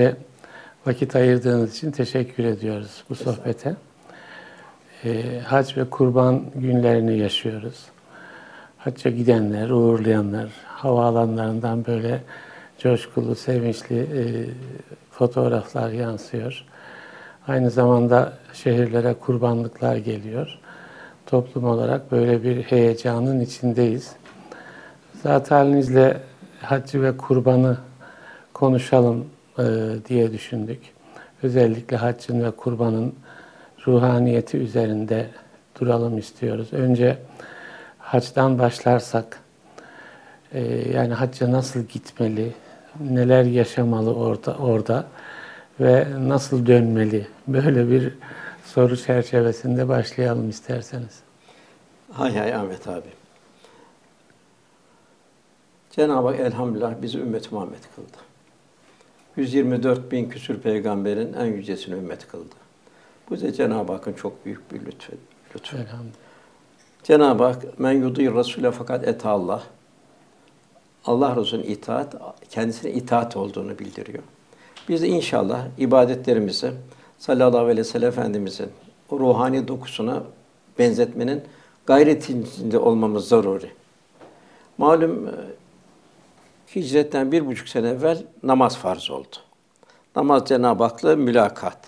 [0.00, 0.16] Önce
[0.86, 3.74] vakit ayırdığınız için teşekkür ediyoruz bu sohbete.
[5.04, 7.84] Ee, hac ve kurban günlerini yaşıyoruz.
[8.78, 12.22] Hacca gidenler, uğurlayanlar, havaalanlarından böyle
[12.78, 14.22] coşkulu, sevinçli e,
[15.10, 16.64] fotoğraflar yansıyor.
[17.48, 20.58] Aynı zamanda şehirlere kurbanlıklar geliyor.
[21.26, 24.12] Toplum olarak böyle bir heyecanın içindeyiz.
[25.22, 26.20] Zat halinizle
[26.62, 27.76] haccı ve kurbanı
[28.54, 29.26] konuşalım
[29.60, 29.64] e,
[30.08, 30.80] diye düşündük.
[31.42, 33.14] Özellikle haccın ve kurbanın
[33.86, 35.26] ruhaniyeti üzerinde
[35.80, 36.72] duralım istiyoruz.
[36.72, 37.18] Önce
[37.98, 39.40] hacdan başlarsak,
[40.52, 40.60] e,
[40.94, 42.52] yani hacca nasıl gitmeli,
[43.00, 45.06] neler yaşamalı orada, orada
[45.80, 47.26] ve nasıl dönmeli?
[47.48, 48.14] Böyle bir
[48.64, 51.20] soru çerçevesinde başlayalım isterseniz.
[52.12, 53.08] Hay hay Ahmet abi.
[55.90, 58.29] Cenab-ı Hak elhamdülillah bizi ümmet Muhammed kıldı.
[59.36, 62.54] 124 bin küsür peygamberin en yücesini ümmet kıldı.
[63.30, 65.76] Bu da Cenab-ı Hakk'ın çok büyük bir lütfu.
[65.76, 66.14] Elhamdülillah.
[67.02, 69.62] Cenab-ı Hak men yudur Rasule fakat et Allah.
[71.04, 72.14] Allah Resulü'nün itaat
[72.50, 74.22] kendisine itaat olduğunu bildiriyor.
[74.88, 76.72] Biz de inşallah ibadetlerimizi
[77.18, 78.68] sallallahu aleyhi ve sellem Efendimizin
[79.10, 80.22] o ruhani dokusuna
[80.78, 81.42] benzetmenin
[81.86, 83.70] gayretinde olmamız zaruri.
[84.78, 85.30] Malum
[86.76, 89.36] hicretten bir buçuk sene evvel namaz farz oldu.
[90.16, 91.78] Namaz Cenab-ı Hak'la mülakat.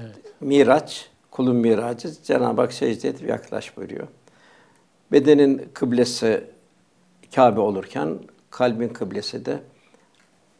[0.00, 0.16] Evet.
[0.40, 4.06] Miraç, kulun miracı Cenab-ı Hak secde edip yaklaş buyuruyor.
[5.12, 6.44] Bedenin kıblesi
[7.34, 8.18] Kabe olurken
[8.50, 9.62] kalbin kıblesi de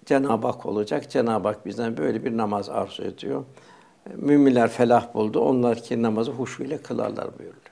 [0.06, 1.11] Cenab-ı Hak olacak.
[1.11, 3.44] Cenab-ı Hak bizden böyle bir namaz arzu ediyor.
[4.15, 5.41] Müminler felah buldu.
[5.41, 7.62] Onlar ki namazı huşu ile kılarlar buyuruyor.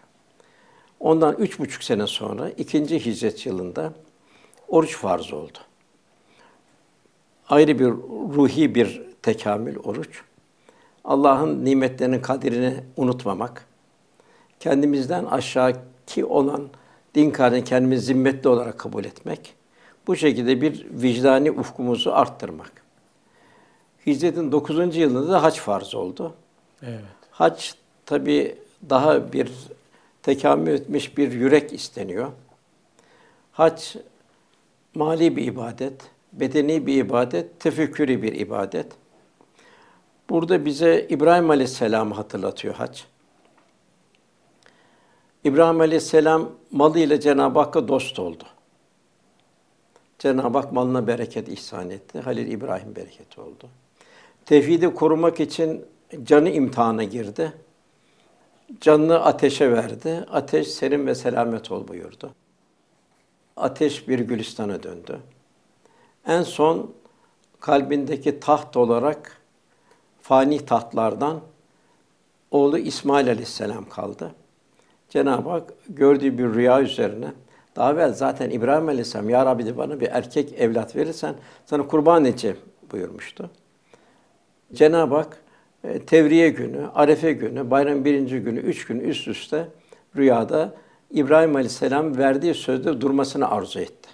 [1.00, 3.92] Ondan üç buçuk sene sonra ikinci hicret yılında
[4.68, 5.58] oruç farz oldu.
[7.48, 7.86] Ayrı bir
[8.36, 10.22] ruhi bir tekamül oruç.
[11.04, 13.66] Allah'ın nimetlerinin kadrini unutmamak,
[14.60, 16.68] kendimizden aşağıki olan
[17.14, 19.54] din karnını kendimiz zimmetli olarak kabul etmek,
[20.06, 22.72] bu şekilde bir vicdani ufkumuzu arttırmak.
[24.06, 24.96] Hicretin 9.
[24.96, 26.34] yılında da hac farz oldu.
[26.82, 27.00] Evet.
[27.30, 27.72] Hac
[28.06, 28.58] tabi
[28.90, 29.52] daha bir
[30.22, 32.32] tekamül etmiş bir yürek isteniyor.
[33.52, 33.96] Hac
[34.96, 38.86] mali bir ibadet, bedeni bir ibadet, tefekkürü bir ibadet.
[40.30, 43.00] Burada bize İbrahim Aleyhisselam'ı hatırlatıyor hac.
[45.44, 48.44] İbrahim Aleyhisselam malıyla Cenab-ı Hakk'a dost oldu.
[50.18, 52.20] Cenab-ı Hak malına bereket ihsan etti.
[52.20, 53.68] Halil İbrahim bereketi oldu.
[54.44, 55.84] Tevhidi korumak için
[56.22, 57.52] canı imtihana girdi.
[58.80, 60.24] Canını ateşe verdi.
[60.30, 62.30] Ateş serin ve selamet ol buyurdu.
[63.56, 65.18] Ateş bir gülistana döndü.
[66.26, 66.94] En son
[67.60, 69.40] kalbindeki taht olarak
[70.20, 71.40] fani tahtlardan
[72.50, 74.34] oğlu İsmail Aleyhisselam kaldı.
[75.08, 77.32] Cenab-ı Hak gördüğü bir rüya üzerine
[77.76, 81.34] daha evvel zaten İbrahim Aleyhisselam Ya Rabbi de bana bir erkek evlat verirsen
[81.66, 82.56] sana kurban edeceğim
[82.92, 83.50] buyurmuştu.
[84.74, 85.42] Cenab-ı Hak
[85.84, 89.68] e, Tevriye günü, Arefe günü, bayram birinci günü, üç gün üst üste
[90.16, 90.74] rüyada
[91.10, 94.08] İbrahim Aleyhisselam verdiği sözde durmasını arzu etti.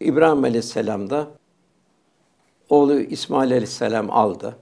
[0.00, 1.28] İbrahim Aleyhisselam da
[2.68, 4.56] oğlu İsmail Aleyhisselam aldı.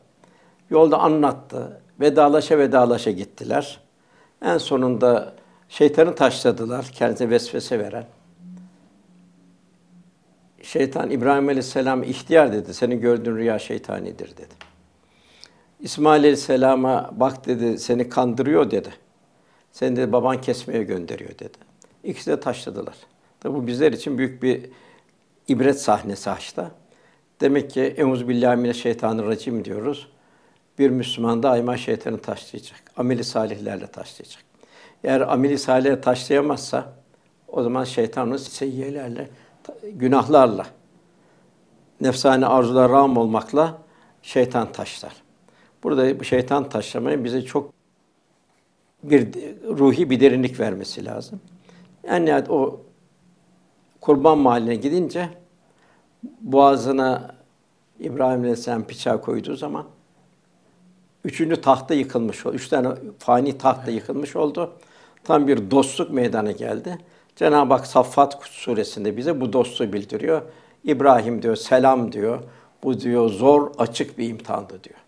[0.71, 1.81] Yolda anlattı.
[2.01, 3.81] Vedalaşa vedalaşa gittiler.
[4.43, 5.35] En sonunda
[5.69, 8.07] şeytanı taşladılar, kendisine vesvese veren.
[10.63, 12.75] Şeytan İbrahim Aleyhisselam ihtiyar dedi.
[12.75, 14.55] Senin gördüğün rüya şeytanidir dedi.
[15.81, 19.04] İsmail Aleyhisselam'a bak dedi seni kandırıyor dedi.
[19.75, 21.59] Seni de baban kesmeye gönderiyor dedi.
[22.05, 22.95] İkisi de taşladılar.
[23.41, 24.71] Tabi bu bizler için büyük bir
[25.49, 26.71] ibret sahnesi haçta.
[27.41, 30.09] Demek ki Eûzü billahi mineşşeytanirracim diyoruz.
[30.79, 32.83] Bir Müslüman daima şeytanı taşlayacak.
[32.97, 34.43] Ameli salihlerle taşlayacak.
[35.05, 36.93] Eğer ameli salihlerle taşlayamazsa
[37.49, 39.29] o zaman şeytanın seyyiyelerle,
[39.85, 40.67] günahlarla,
[42.01, 43.79] nefsani arzular ram olmakla
[44.23, 45.13] şeytan taşlar.
[45.83, 47.74] Burada bu şeytan taşlamayı bize çok
[49.11, 49.29] bir
[49.69, 51.41] ruhi bir derinlik vermesi lazım.
[52.09, 52.81] Yani o
[54.01, 55.29] kurban mahalline gidince
[56.41, 57.35] boğazına
[58.01, 59.87] İbrahim Aleyhisselam bıçağı koyduğu zaman
[61.25, 62.57] üçüncü tahta yıkılmış oldu.
[62.57, 64.73] Üç tane fani tahta yıkılmış oldu.
[65.25, 66.99] Tam bir dostluk meydana geldi.
[67.37, 70.43] Cenab-ı Hak Saffat suresinde bize bu dostluğu bildiriyor.
[70.85, 72.43] İbrahim diyor, selam diyor.
[72.83, 74.99] Bu diyor zor, açık bir imtihandı diyor.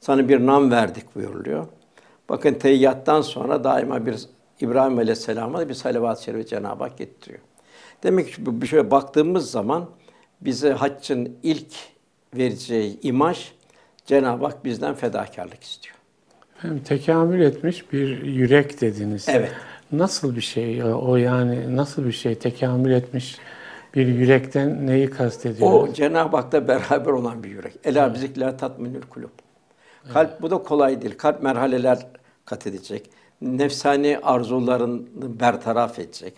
[0.00, 1.66] Sana bir nam verdik buyuruluyor.
[2.28, 4.16] Bakın teyyattan sonra daima bir
[4.60, 7.40] İbrahim Aleyhisselam'a bir salavat-ı şerife Cenab-ı Hak getiriyor.
[8.02, 9.86] Demek ki bir şöyle baktığımız zaman
[10.40, 11.72] bize haccın ilk
[12.36, 13.52] vereceği imaj
[14.06, 15.96] Cenab-ı Hak bizden fedakarlık istiyor.
[16.58, 19.26] Hem tekamül etmiş bir yürek dediniz.
[19.28, 19.52] Evet.
[19.92, 23.38] Nasıl bir şey o yani nasıl bir şey tekamül etmiş
[23.94, 25.90] bir yürekten neyi kastediyoruz?
[25.90, 27.72] O Cenab-ı Hak'la beraber olan bir yürek.
[27.84, 29.30] Ela bizikla tatminül kulub.
[30.12, 31.14] Kalp bu da kolay değil.
[31.18, 32.06] Kalp merhaleler
[32.48, 33.10] kat edecek.
[33.40, 35.00] Nefsani arzularını
[35.40, 36.34] bertaraf edecek.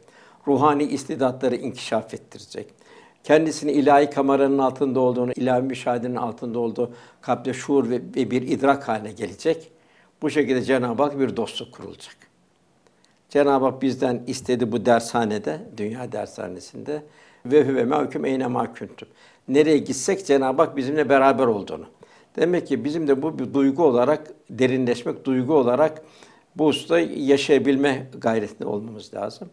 [0.46, 2.74] Ruhani istidatları inkişaf ettirecek.
[3.24, 6.90] Kendisini ilahi kameranın altında olduğunu, ilahi müşahedenin altında olduğu
[7.20, 9.70] kalpte şuur ve bir idrak haline gelecek.
[10.22, 12.16] Bu şekilde Cenab-ı Hak bir dostluk kurulacak.
[13.28, 17.02] Cenab-ı Hak bizden istedi bu dershanede, dünya dershanesinde
[17.46, 19.08] ve huve mahkum eyne mahkuntum.
[19.48, 21.86] Nereye gitsek Cenab-ı Hak bizimle beraber olduğunu.
[22.36, 26.02] Demek ki bizim de bu bir duygu olarak derinleşmek, duygu olarak
[26.56, 29.48] bu usta yaşayabilme gayretinde olmamız lazım.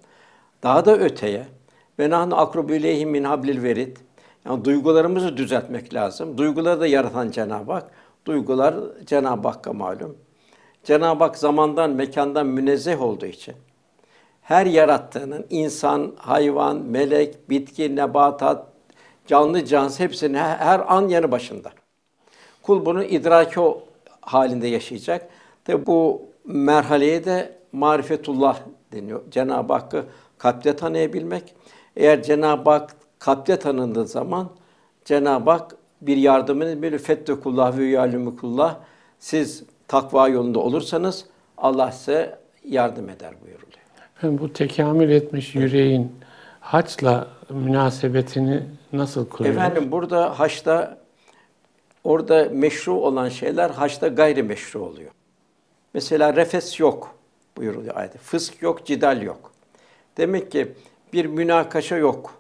[0.64, 1.48] Daha da öteye
[2.00, 3.98] ve nahnu akrubu ileyhi min hablil verid.
[4.46, 6.38] Yani duygularımızı düzeltmek lazım.
[6.38, 7.92] Duyguları da yaratan Cenab-ı Hak.
[8.26, 8.76] Duygular
[9.06, 10.18] Cenab-ı Hakk'a malum.
[10.84, 13.56] Cenab-ı Hak zamandan, mekandan münezzeh olduğu için
[14.42, 18.68] her yarattığının insan, hayvan, melek, bitki, nebatat,
[19.28, 21.72] canlı cansız hepsinin her an yanı başında.
[22.68, 23.84] Kul bunu idraki o
[24.22, 25.30] halinde yaşayacak.
[25.66, 28.60] Tabi bu merhaleye de marifetullah
[28.92, 29.22] deniyor.
[29.32, 30.06] Cenab-ı Hakk'ı
[30.38, 31.56] kalpte tanıyabilmek.
[31.96, 34.50] Eğer Cenab-ı Hak kalpte tanındığı zaman
[35.06, 38.76] Cenab-ı Hak bir yardımını bir fettekullah ve yalumukullah
[39.20, 41.26] siz takva yolunda olursanız
[41.58, 43.78] Allah size yardım eder buyuruluyor.
[44.18, 46.12] Efendim, bu tekamül etmiş yüreğin
[46.60, 49.58] haçla münasebetini nasıl kuruyoruz?
[49.58, 50.98] Efendim burada haçta
[52.08, 55.12] orada meşru olan şeyler haçta gayri meşru oluyor.
[55.94, 57.16] Mesela refes yok
[57.58, 58.18] buyuruluyor ayette.
[58.18, 59.52] Fısk yok, cidal yok.
[60.18, 60.74] Demek ki
[61.14, 62.34] bir münakaşa yok.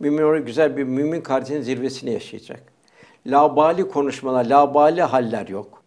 [0.00, 2.62] Mümin güzel bir mümin kardeşinin zirvesini yaşayacak.
[3.26, 5.82] Labali konuşmalar, labali haller yok.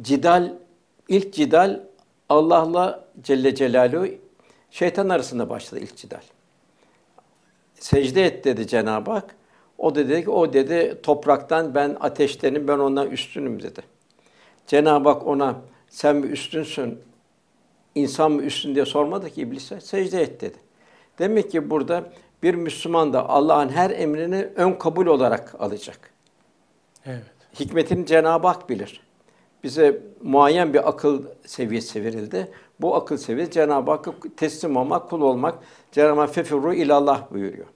[0.00, 0.52] Cidal,
[1.08, 1.80] ilk cidal
[2.28, 4.06] Allah'la Celle Celaluhu
[4.70, 6.22] şeytan arasında başladı ilk cidal.
[7.80, 9.34] Secde et dedi Cenab-ı Hak.
[9.78, 13.80] O dedi ki o dedi topraktan ben ateştenim ben ondan üstünüm dedi.
[14.66, 15.56] Cenab-ı Hak ona
[15.88, 16.98] sen mi üstünsün,
[17.94, 19.80] insan mı üstün diye sormadı ki iblise.
[19.80, 20.56] Secde et dedi.
[21.18, 22.04] Demek ki burada
[22.42, 26.10] bir Müslüman da Allah'ın her emrini ön kabul olarak alacak.
[27.06, 27.22] Evet.
[27.60, 29.00] Hikmetini Cenab-ı Hak bilir.
[29.64, 32.48] Bize muayyen bir akıl seviyesi verildi.
[32.80, 35.58] Bu akıl seviyesi Cenab-ı Hakk'a teslim olmak, kul olmak.
[35.92, 37.66] Cenab-ı Hak fefirru ilallah buyuruyor.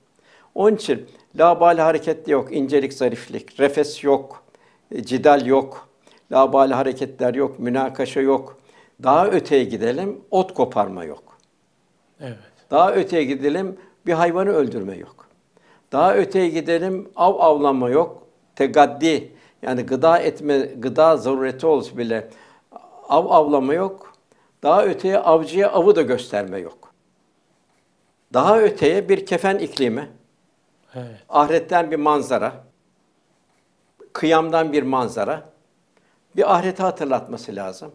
[0.55, 1.07] Onun için
[1.39, 4.45] labali hareket yok, incelik, zariflik, refes yok,
[4.91, 5.89] e, cidal yok,
[6.33, 8.59] labali hareketler yok, münakaşa yok.
[9.03, 11.23] Daha öteye gidelim, ot koparma yok.
[12.21, 12.39] Evet.
[12.71, 13.77] Daha öteye gidelim,
[14.07, 15.27] bir hayvanı öldürme yok.
[15.93, 18.27] Daha öteye gidelim, av avlanma yok.
[18.57, 19.33] Tegaddi,
[19.63, 22.31] yani gıda etme, gıda zarureti olsa bile
[23.09, 24.13] av avlama yok.
[24.63, 26.84] Daha öteye avcıya avı da gösterme yok.
[28.35, 30.09] Daha öteye bir kefen iklimi,
[30.95, 31.07] Evet.
[31.29, 32.53] ahiretten bir manzara,
[34.13, 35.49] kıyamdan bir manzara,
[36.37, 37.93] bir ahireti hatırlatması lazım.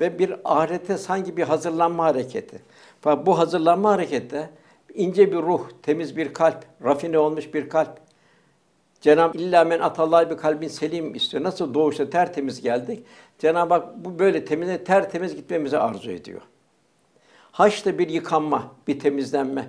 [0.00, 2.62] Ve bir ahirete sanki bir hazırlanma hareketi.
[3.00, 4.50] Fakat bu hazırlanma harekette
[4.94, 7.98] ince bir ruh, temiz bir kalp, rafine olmuş bir kalp.
[9.00, 11.44] Cenab-ı illa men atallah bir kalbin selim istiyor.
[11.44, 13.04] Nasıl doğuşta tertemiz geldik?
[13.38, 16.40] Cenab-ı Hak bu böyle temize tertemiz gitmemizi arzu ediyor.
[17.52, 19.68] Haçta bir yıkanma, bir temizlenme.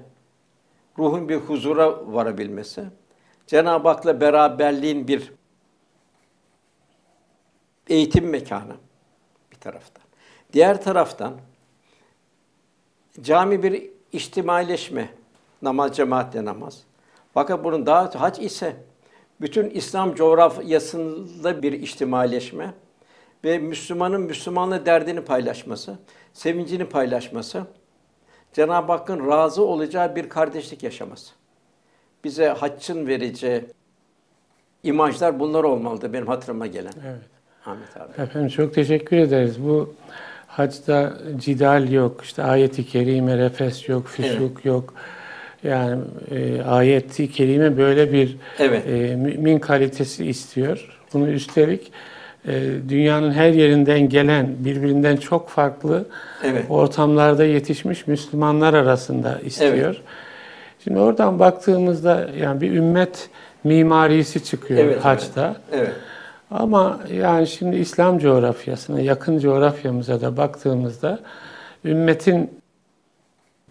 [0.97, 2.83] Ruhun bir huzura varabilmesi.
[3.47, 5.33] Cenab-ı Hak'la beraberliğin bir
[7.87, 8.75] eğitim mekanı
[9.51, 10.03] bir taraftan.
[10.53, 11.33] Diğer taraftan
[13.21, 15.09] cami bir içtimaileşme,
[15.61, 16.83] namaz cemaatle namaz.
[17.33, 18.75] Fakat bunun daha hac ise
[19.41, 22.73] bütün İslam coğrafyasında bir içtimaileşme
[23.43, 25.95] ve Müslümanın Müslümanla derdini paylaşması,
[26.33, 27.63] sevincini paylaşması,
[28.53, 31.33] Cenab-ı Hakk'ın razı olacağı bir kardeşlik yaşaması.
[32.23, 33.61] Bize haccın vereceği
[34.83, 36.93] imajlar bunlar olmalıdır benim hatırıma gelen.
[37.07, 37.21] Evet.
[37.65, 38.21] Ahmet abi.
[38.21, 39.63] Efendim çok teşekkür ederiz.
[39.63, 39.93] Bu
[40.47, 44.93] hacda cidal yok, işte ayeti kerime refes yok, füsuk yok.
[45.63, 48.87] Yani e, ayeti kerime böyle bir Evet.
[48.87, 50.99] e, mümin kalitesi istiyor.
[51.13, 51.91] Bunu üstelik
[52.89, 56.05] dünyanın her yerinden gelen, birbirinden çok farklı
[56.43, 56.65] Evet.
[56.69, 60.01] ortamlarda yetişmiş Müslümanlar arasında istiyor.
[60.83, 63.29] Şimdi oradan baktığımızda yani bir ümmet
[63.63, 65.55] mimarisi çıkıyor Evet, haçta.
[65.71, 65.91] Evet.
[66.51, 71.19] Ama yani şimdi İslam coğrafyasına, yakın coğrafyamıza da baktığımızda
[71.85, 72.51] ümmetin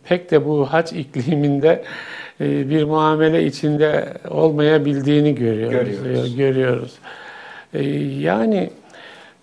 [0.05, 1.85] pek de bu hac ikliminde
[2.41, 6.03] e, bir muamele içinde olmayabildiğini görüyoruz.
[6.03, 6.37] Görüyoruz.
[6.37, 6.93] görüyoruz.
[7.73, 8.71] E, Yani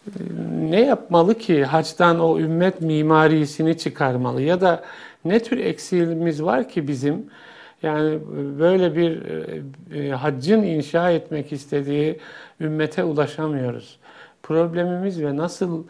[0.08, 0.20] e,
[0.60, 4.84] ne yapmalı ki haçtan o ümmet mimarisini çıkarmalı ya da
[5.26, 7.26] ne tür eksiğimiz var ki bizim
[7.84, 8.20] yani
[8.60, 9.62] böyle bir e,
[10.00, 12.20] e, haccın inşa etmek istediği
[12.62, 14.00] ümmete ulaşamıyoruz.
[14.44, 15.84] Problemimiz ve nasıl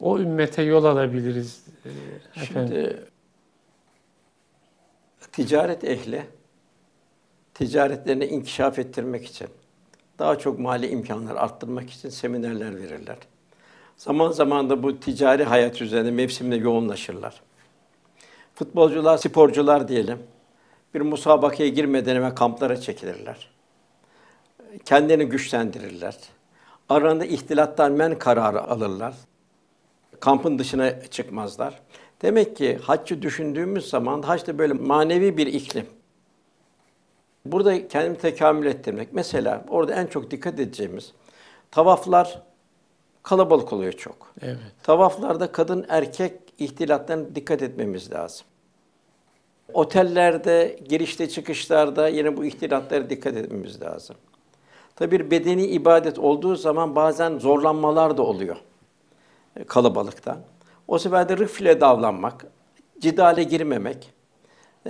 [0.00, 1.90] o ümmete yol alabiliriz e,
[2.42, 2.74] efendim?
[2.74, 3.02] Şimdi
[5.32, 6.22] ticaret ehli
[7.54, 9.48] ticaretlerini inkişaf ettirmek için
[10.18, 13.16] daha çok mali imkanlar arttırmak için seminerler verirler.
[13.96, 17.40] Zaman zaman da bu ticari hayat üzerine mevsimde yoğunlaşırlar.
[18.54, 20.18] Futbolcular, sporcular diyelim.
[20.94, 23.48] Bir musabakaya girmeden hemen kamplara çekilirler.
[24.84, 26.16] Kendini güçlendirirler.
[26.88, 29.14] Aralarında ihtilattan men kararı alırlar.
[30.20, 31.80] Kampın dışına çıkmazlar.
[32.22, 35.86] Demek ki haccı düşündüğümüz zaman hac da böyle manevi bir iklim.
[37.52, 39.08] Burada kendimi tekamül ettirmek.
[39.12, 41.12] Mesela orada en çok dikkat edeceğimiz
[41.70, 42.42] tavaflar
[43.22, 44.32] kalabalık oluyor çok.
[44.42, 44.58] Evet.
[44.82, 48.46] Tavaflarda kadın erkek ihtilatlarına dikkat etmemiz lazım.
[49.72, 54.16] Otellerde, girişte çıkışlarda yine bu ihtilatlara dikkat etmemiz lazım.
[54.96, 58.56] Tabi bir bedeni ibadet olduğu zaman bazen zorlanmalar da oluyor
[59.56, 60.38] e, kalabalıkta.
[60.88, 62.46] O sefer de rıfle davranmak,
[63.00, 64.12] cidale girmemek.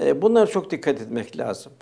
[0.00, 1.72] e, Bunlara çok dikkat etmek lazım.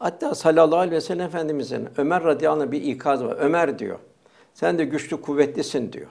[0.00, 3.36] Hatta sallallahu aleyhi ve sellem Efendimizin Ömer radıyallahu anh bir ikaz var.
[3.38, 3.98] Ömer diyor,
[4.54, 6.10] sen de güçlü kuvvetlisin diyor.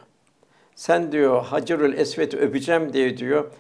[0.76, 3.52] Sen diyor Hacerül Esved'i öpeceğim diye diyor.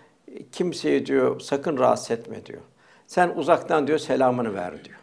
[0.51, 2.61] Kimseyi diyor sakın rahatsız etme diyor.
[3.07, 4.99] Sen uzaktan diyor selamını ver diyor.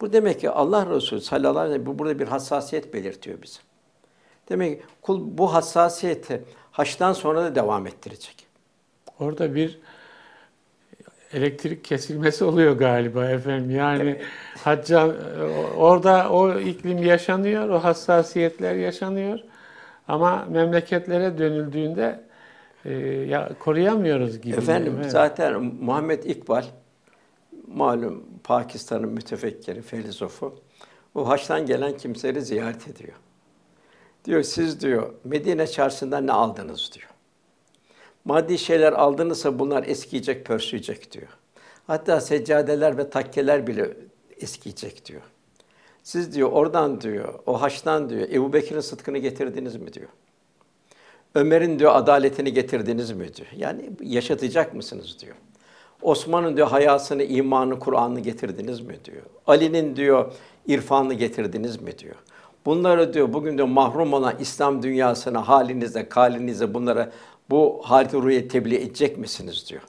[0.00, 3.60] Bu demek ki Allah Resulü sallallahu aleyhi ve sellem burada bir hassasiyet belirtiyor bize.
[4.48, 8.46] Demek ki kul bu hassasiyeti haçtan sonra da devam ettirecek.
[9.20, 9.80] Orada bir
[11.32, 13.70] elektrik kesilmesi oluyor galiba efendim.
[13.70, 14.20] Yani
[14.64, 15.14] hacca
[15.76, 19.38] orada o iklim yaşanıyor, o hassasiyetler yaşanıyor.
[20.08, 22.20] Ama memleketlere dönüldüğünde
[22.84, 24.56] e, ya koruyamıyoruz gibi.
[24.56, 25.10] Efendim Evet.
[25.10, 26.64] zaten Muhammed İkbal
[27.68, 30.60] malum Pakistan'ın mütefekkiri, filozofu.
[31.14, 33.12] O haçtan gelen kimseleri ziyaret ediyor.
[34.24, 37.08] Diyor siz diyor Medine çarşısından ne aldınız diyor.
[38.26, 41.28] Maddi şeyler aldınızsa bunlar eskiyecek, pörsüyecek diyor.
[41.86, 43.96] Hatta seccadeler ve takkeler bile
[44.40, 45.22] eskiyecek diyor.
[46.02, 50.08] Siz diyor oradan diyor, o haçtan diyor, Ebu Bekir'in sıdkını getirdiniz mi diyor.
[51.34, 53.48] Ömer'in diyor adaletini getirdiniz mi diyor.
[53.56, 55.36] Yani yaşatacak mısınız diyor.
[56.02, 59.22] Osman'ın diyor hayasını, imanı, Kur'an'ı getirdiniz mi diyor.
[59.46, 60.32] Ali'nin diyor
[60.66, 62.16] irfanını getirdiniz mi diyor.
[62.66, 67.12] Bunları diyor bugün diyor mahrum olan İslam dünyasına halinizde, kalinizde bunlara
[67.50, 69.82] bu halit ruhiye tebliğ edecek misiniz diyor.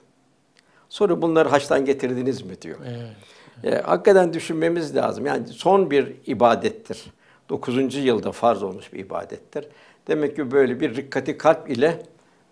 [0.88, 2.78] Sonra bunları haçtan getirdiniz mi diyor.
[2.88, 3.74] Evet.
[3.74, 5.26] E, hakikaten düşünmemiz lazım.
[5.26, 7.04] Yani son bir ibadettir.
[7.48, 7.94] 9.
[7.94, 9.68] yılda farz olmuş bir ibadettir.
[10.08, 12.02] Demek ki böyle bir rikkati kalp ile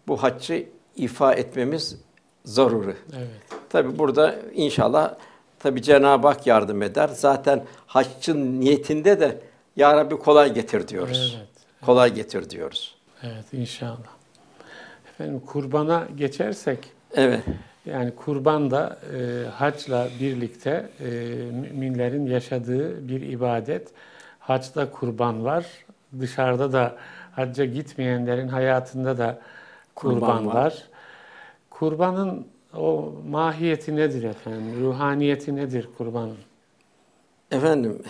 [0.09, 1.97] bu haccı ifa etmemiz
[2.45, 2.97] zaruri.
[3.17, 3.29] Evet.
[3.69, 5.15] Tabi burada inşallah
[5.59, 7.09] tabi Cenab-ı Hak yardım eder.
[7.09, 9.41] Zaten haccın niyetinde de
[9.77, 11.37] Ya Rabbi kolay getir diyoruz.
[11.39, 11.49] Evet.
[11.87, 12.95] Kolay getir diyoruz.
[13.23, 14.16] Evet inşallah.
[15.17, 16.79] Efendim kurbana geçersek
[17.15, 17.43] Evet.
[17.87, 21.05] yani kurban da e, hacla birlikte e,
[21.53, 23.89] müminlerin yaşadığı bir ibadet.
[24.39, 25.67] Hacda kurban var.
[26.21, 26.97] Dışarıda da
[27.33, 29.39] hacca gitmeyenlerin hayatında da
[29.95, 30.55] kurban, Kurban var.
[30.55, 30.83] var.
[31.71, 32.47] Kurbanın
[32.77, 34.81] o mahiyeti nedir efendim?
[34.81, 36.37] Ruhaniyeti nedir kurbanın?
[37.51, 38.03] Efendim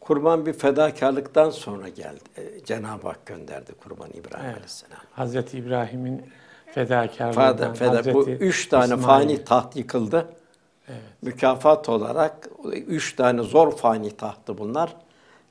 [0.00, 2.20] kurban bir fedakarlıktan sonra geldi.
[2.36, 4.54] E, Cenab-ı Hak gönderdi kurban İbrahim Evet.
[4.54, 5.00] Aleyhisselam.
[5.12, 6.22] Hazreti İbrahim'in
[6.74, 9.02] fedakarlığından, Feda, feda, bu üç tane İsmail.
[9.02, 10.28] fani taht yıkıldı.
[10.88, 11.00] Evet.
[11.22, 14.96] Mükafat olarak üç tane zor fani tahtı bunlar.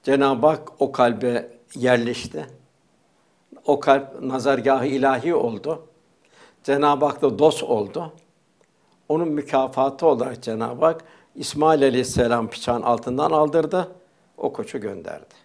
[0.04, 2.46] Cenab-ı Hak o kalbe yerleşti.
[3.66, 5.88] O kalp nazargahı ilahi oldu.
[6.64, 8.14] Cenab-ı Hak da dost oldu.
[9.10, 11.04] Onun mükafatı olarak Cenab-ı Hak
[11.36, 13.88] İsmail Aleyhisselam bıçağın altından aldırdı.
[14.40, 15.36] O koçu gönderdi.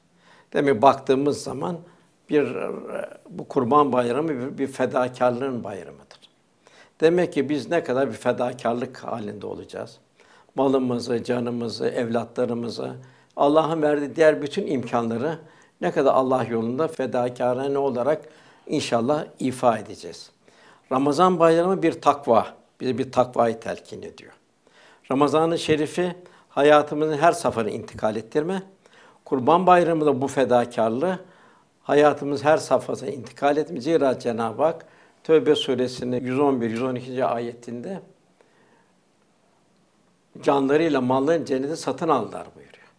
[0.53, 1.79] Demek baktığımız zaman
[2.31, 2.57] bir
[3.31, 6.21] bu Kurban Bayramı bir, bir fedakarlığın bayramıdır.
[7.01, 9.99] Demek ki biz ne kadar bir fedakarlık halinde olacağız.
[10.55, 12.97] Malımızı, canımızı, evlatlarımızı,
[13.37, 15.39] Allah'ın verdiği diğer bütün imkanları
[15.81, 18.23] ne kadar Allah yolunda fedakarane olarak
[18.67, 20.31] inşallah ifa edeceğiz.
[20.93, 22.47] Ramazan bayramı bir takva,
[22.81, 24.33] bize bir takvayı telkin ediyor.
[25.11, 26.17] Ramazan-ı Şerif'i
[26.49, 28.63] hayatımızın her safhasına intikal ettirme.
[29.25, 31.19] Kurban Bayramı da bu fedakarlığı
[31.83, 33.81] hayatımız her safhasına intikal etme.
[33.81, 34.87] Zira Cenab-ı Hak
[35.25, 37.25] Tövbe suresinin 111 112.
[37.25, 38.01] ayetinde
[40.43, 42.93] canlarıyla malların cenneti satın aldılar buyuruyor.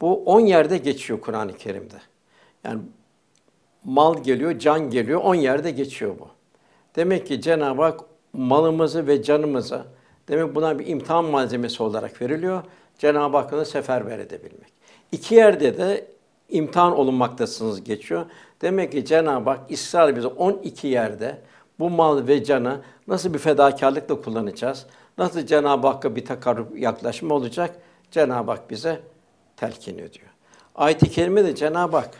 [0.00, 1.96] Bu on yerde geçiyor Kur'an-ı Kerim'de.
[2.64, 2.82] Yani
[3.84, 6.28] mal geliyor, can geliyor, on yerde geçiyor bu.
[6.96, 8.00] Demek ki Cenab-ı Hak
[8.32, 9.84] malımızı ve canımızı
[10.28, 12.62] demek buna bir imtihan malzemesi olarak veriliyor.
[12.98, 14.73] Cenab-ı Hakk'ı seferber edebilmek.
[15.12, 16.06] İki yerde de
[16.48, 18.26] imtihan olunmaktasınız geçiyor.
[18.62, 21.38] Demek ki Cenab-ı Hak ısrar bize 12 yerde
[21.78, 24.86] bu mal ve canı nasıl bir fedakarlıkla kullanacağız?
[25.18, 27.78] Nasıl Cenab-ı Hakk'a bir takarrub yaklaşma olacak?
[28.10, 29.00] Cenab-ı Hak bize
[29.56, 30.28] telkin ediyor.
[30.74, 32.10] Ayet-i kerime de Cenab-ı Hak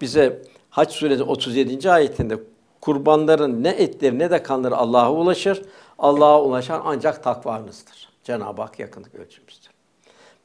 [0.00, 1.90] bize Hac suresi 37.
[1.90, 2.38] ayetinde
[2.80, 5.62] kurbanların ne etleri ne de kanları Allah'a ulaşır.
[5.98, 8.08] Allah'a ulaşan ancak takvanızdır.
[8.24, 9.70] Cenab-ı Hak yakınlık ölçümüzdür.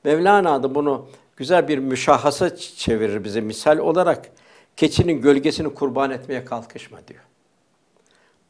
[0.03, 1.05] Mevlana da bunu
[1.39, 4.31] güzel bir müşahhasa çevirir bize misal olarak.
[4.77, 7.23] Keçinin gölgesini kurban etmeye kalkışma diyor.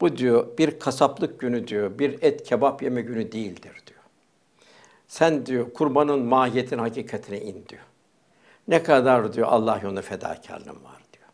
[0.00, 4.00] Bu diyor bir kasaplık günü diyor, bir et kebap yeme günü değildir diyor.
[5.08, 7.82] Sen diyor kurbanın mahiyetin hakikatine in diyor.
[8.68, 11.28] Ne kadar diyor Allah yolunda fedakarlığın var diyor.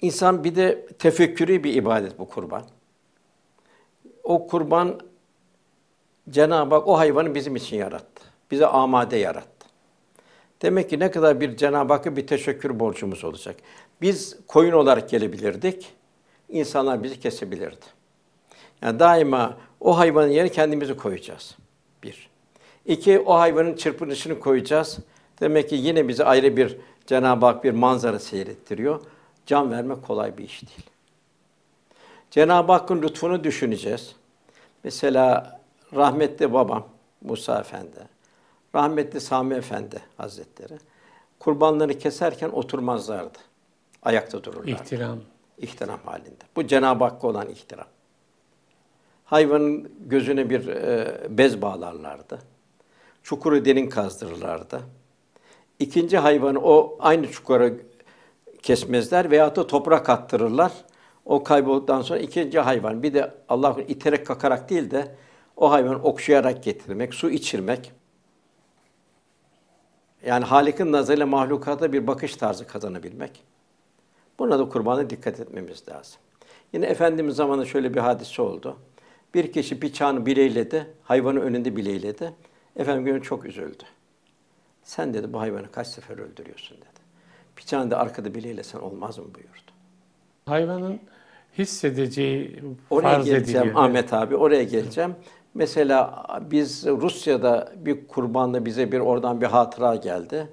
[0.00, 2.64] İnsan bir de tefekkürü bir ibadet bu kurban.
[4.24, 5.00] O kurban
[6.30, 8.13] Cenab-ı Hak o hayvanı bizim için yarattı.
[8.54, 9.66] Bize amade yarattı.
[10.62, 13.56] Demek ki ne kadar bir Cenab-ı Hakk'a bir teşekkür borcumuz olacak.
[14.00, 15.92] Biz koyun olarak gelebilirdik.
[16.48, 17.84] İnsanlar bizi kesebilirdi.
[18.82, 21.56] Yani daima o hayvanın yerine kendimizi koyacağız.
[22.02, 22.30] Bir.
[22.86, 24.98] İki, o hayvanın çırpınışını koyacağız.
[25.40, 29.00] Demek ki yine bize ayrı bir Cenab-ı Hak bir manzara seyrettiriyor.
[29.46, 30.90] Can vermek kolay bir iş değil.
[32.30, 34.16] Cenab-ı Hakk'ın lütfunu düşüneceğiz.
[34.84, 35.60] Mesela
[35.94, 38.13] rahmetli babam Musa Efendi,
[38.74, 40.74] rahmetli Sami Efendi Hazretleri
[41.38, 43.38] kurbanları keserken oturmazlardı.
[44.02, 44.70] Ayakta dururlardı.
[44.70, 45.18] İhtiram.
[45.58, 46.44] İhtiram halinde.
[46.56, 47.86] Bu Cenab-ı Hakk'a olan ihtiram.
[49.24, 52.38] Hayvanın gözüne bir e, bez bağlarlardı.
[53.22, 54.80] Çukuru derin kazdırırlardı.
[55.78, 57.70] İkinci hayvanı o aynı çukura
[58.62, 60.72] kesmezler veya da toprak attırırlar.
[61.24, 65.14] O kaybolduktan sonra ikinci hayvan bir de Allah iterek kakarak değil de
[65.56, 67.92] o hayvanı okşayarak getirmek, su içirmek.
[70.26, 73.42] Yani Halik'in nazarıyla mahlukata bir bakış tarzı kazanabilmek.
[74.38, 76.20] Buna da kurbana dikkat etmemiz lazım.
[76.72, 78.76] Yine Efendimiz zamanında şöyle bir hadise oldu.
[79.34, 82.32] Bir kişi bıçağını bileyledi, hayvanı önünde bileyledi.
[82.76, 83.82] Efendim çok üzüldü.
[84.82, 87.04] Sen dedi bu hayvanı kaç sefer öldürüyorsun dedi.
[87.58, 89.72] Bıçağını da arkada bileylesen olmaz mı buyurdu.
[90.46, 91.00] Hayvanın
[91.58, 93.84] hissedeceği Oraya farz geleceğim ediliyor.
[93.84, 95.14] Ahmet abi, oraya geleceğim.
[95.54, 100.48] Mesela biz Rusya'da bir kurbanda bize bir oradan bir hatıra geldi.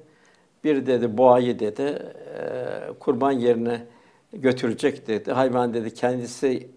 [0.64, 3.86] Bir dedi boğayı dedi e, kurban yerine
[4.34, 5.32] götürecek dedi.
[5.32, 6.68] Hayvan dedi kendisi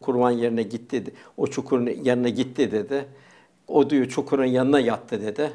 [0.00, 1.04] kurban yerine gitti.
[1.36, 3.04] O çukurun yanına gitti dedi.
[3.68, 5.50] O diyor çukurun yanına yattı dedi.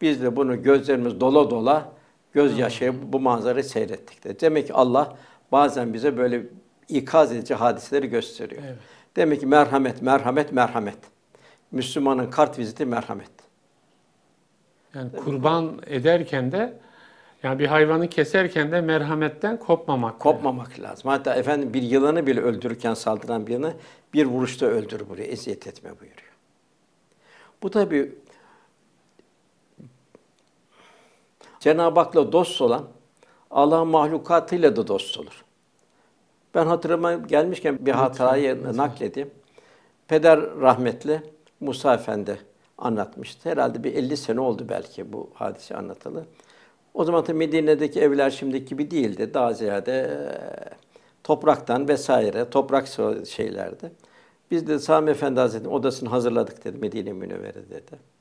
[0.00, 1.92] Biz de bunu gözlerimiz dola dola
[2.32, 4.40] gözyaşı bu manzarayı seyrettik dedi.
[4.40, 5.16] Demek ki Allah
[5.52, 6.42] bazen bize böyle
[6.88, 8.62] ikaz edici hadiseleri gösteriyor.
[8.66, 8.78] Evet.
[9.16, 11.13] Demek ki merhamet, merhamet, merhamet.
[11.72, 13.30] Müslümanın kart viziti merhamet.
[14.94, 16.78] Yani kurban ederken de
[17.42, 20.20] yani bir hayvanı keserken de merhametten kopmamak.
[20.20, 21.10] Kopmamak lazım.
[21.10, 23.74] Hatta efendim bir yılanı bile öldürürken saldıran bir yılanı
[24.14, 26.32] bir vuruşta öldür buraya, eziyet etme buyuruyor.
[27.62, 28.14] Bu tabi
[31.60, 32.84] Cenab-ı Hak'la dost olan
[33.50, 35.44] Allah'ın mahlukatıyla da dost olur.
[36.54, 39.30] Ben hatırıma gelmişken bir hatayı nakledeyim.
[40.08, 41.22] Peder rahmetli
[41.64, 42.38] Musa Efendi
[42.78, 43.50] anlatmıştı.
[43.50, 46.24] Herhalde bir 50 sene oldu belki bu hadise anlatılı.
[46.94, 49.34] O zaman da Medine'deki evler şimdiki gibi değildi.
[49.34, 50.08] Daha ziyade e,
[51.24, 52.88] topraktan vesaire, toprak
[53.26, 53.92] şeylerdi.
[54.50, 58.14] Biz de Sami Efendi Hazretleri'nin odasını hazırladık dedi Medine Münevvere dedi.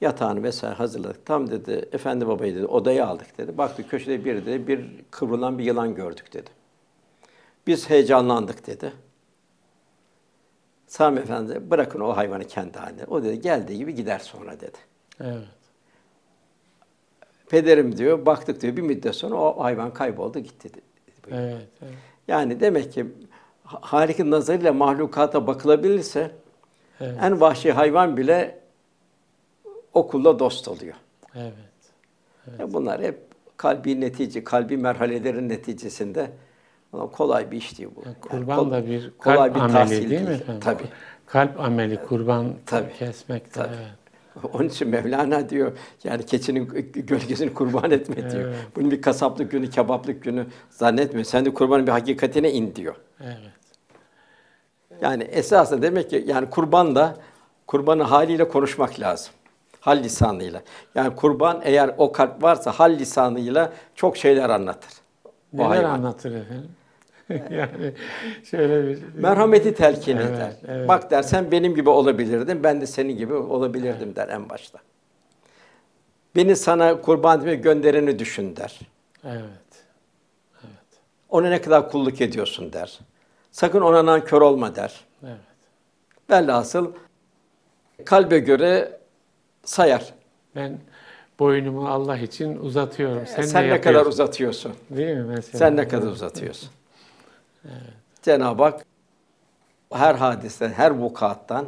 [0.00, 1.26] Yatağını vesaire hazırladık.
[1.26, 3.58] Tam dedi Efendi babayı dedi odayı aldık dedi.
[3.58, 6.50] Baktık köşede bir dedi bir kıvrılan bir yılan gördük dedi.
[7.66, 8.92] Biz heyecanlandık dedi.
[10.90, 13.04] Sami Efendi bırakın o hayvanı kendi haline.
[13.04, 14.78] O dedi geldiği gibi gider sonra dedi.
[15.20, 15.48] Evet.
[17.48, 20.74] Pederim diyor, baktık diyor bir müddet sonra o hayvan kayboldu gitti.
[20.74, 20.80] dedi.
[21.30, 21.94] Evet, evet.
[22.28, 23.06] Yani demek ki
[23.64, 26.30] Halik'in nazarıyla mahlukata bakılabilirse
[27.00, 27.18] Evet.
[27.22, 28.60] en vahşi hayvan bile
[29.94, 30.94] okulla dost oluyor.
[31.34, 31.52] Evet.
[32.58, 33.18] E Bunlar hep
[33.56, 36.30] kalbi netice, kalbi merhalelerin neticesinde
[36.92, 38.00] ama kolay bir iş değil bu.
[38.00, 40.60] Yani Yani kurban kol- da bir kolay kalp bir ameli değil mi efendim?
[40.64, 40.82] Tabii.
[41.26, 42.92] Kalp ameli kurban Tabii.
[42.98, 43.74] kesmek de Tabii.
[43.74, 44.44] evet.
[44.54, 45.72] Onun için Mevlana diyor
[46.04, 48.44] yani keçinin gölgesini kurban etme diyor.
[48.44, 48.56] Evet.
[48.76, 51.24] Bunun bir kasaplık günü, kebaplık günü zannetme.
[51.24, 52.94] Sen de kurbanın bir hakikatine in diyor.
[53.24, 53.36] Evet.
[55.02, 57.16] Yani esasında demek ki yani kurban da
[57.66, 59.32] kurbanı haliyle konuşmak lazım.
[59.80, 60.62] Hal lisanıyla.
[60.94, 64.90] Yani kurban eğer o kalp varsa hal lisanıyla çok şeyler anlatır.
[65.52, 65.90] Neler hayvan.
[65.90, 66.68] anlatır efendim?
[67.50, 67.92] yani
[68.44, 70.52] şöyle bir Merhameti telkin Evet, eder.
[70.68, 70.88] evet.
[70.88, 74.78] Bak der sen benim gibi olabilirdin, ben de senin gibi olabilirdim der en başta.
[76.36, 78.80] Beni sana kurban etmeye göndereni düşün der.
[79.24, 79.84] Evet.
[81.28, 82.98] Ona ne kadar kulluk ediyorsun der.
[83.50, 85.00] Sakın ona nankör olma der.
[85.24, 85.34] Evet.
[86.30, 86.92] Velhasıl
[88.04, 88.98] kalbe göre
[89.64, 90.14] sayar.
[90.56, 90.78] Ben
[91.38, 93.26] boynumu Allah için uzatıyorum.
[93.26, 94.72] Sen, Sen, de ne kadar uzatıyorsun?
[94.90, 95.58] Değil mi mesela?
[95.58, 96.70] Sen ne kadar uzatıyorsun?
[98.22, 98.86] Cenab-ı Hak
[99.92, 101.66] her hadisten, her vukuattan,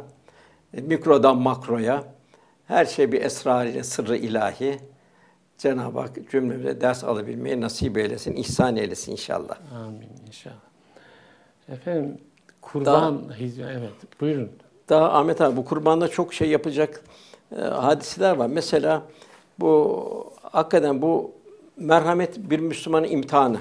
[0.73, 2.03] e, mikrodan makroya,
[2.67, 4.79] her şey bir esrarıyla, sırrı ilahi.
[5.57, 9.57] Cenab-ı Hak cümlemize ders alabilmeyi nasip eylesin, ihsan eylesin inşallah.
[9.75, 10.55] Amin inşallah.
[11.69, 12.17] Efendim
[12.61, 14.51] kurban hizmet evet buyurun.
[14.89, 17.01] Daha Ahmet abi bu kurbanda çok şey yapacak
[17.57, 18.47] e, hadiseler var.
[18.47, 19.01] Mesela
[19.59, 21.31] bu hakikaten bu
[21.77, 23.59] merhamet bir Müslümanın imtihanı.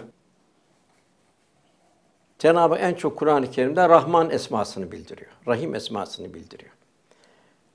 [2.43, 5.31] Cenab-ı en çok Kur'an-ı Kerim'de Rahman esmasını bildiriyor.
[5.47, 6.71] Rahim esmasını bildiriyor.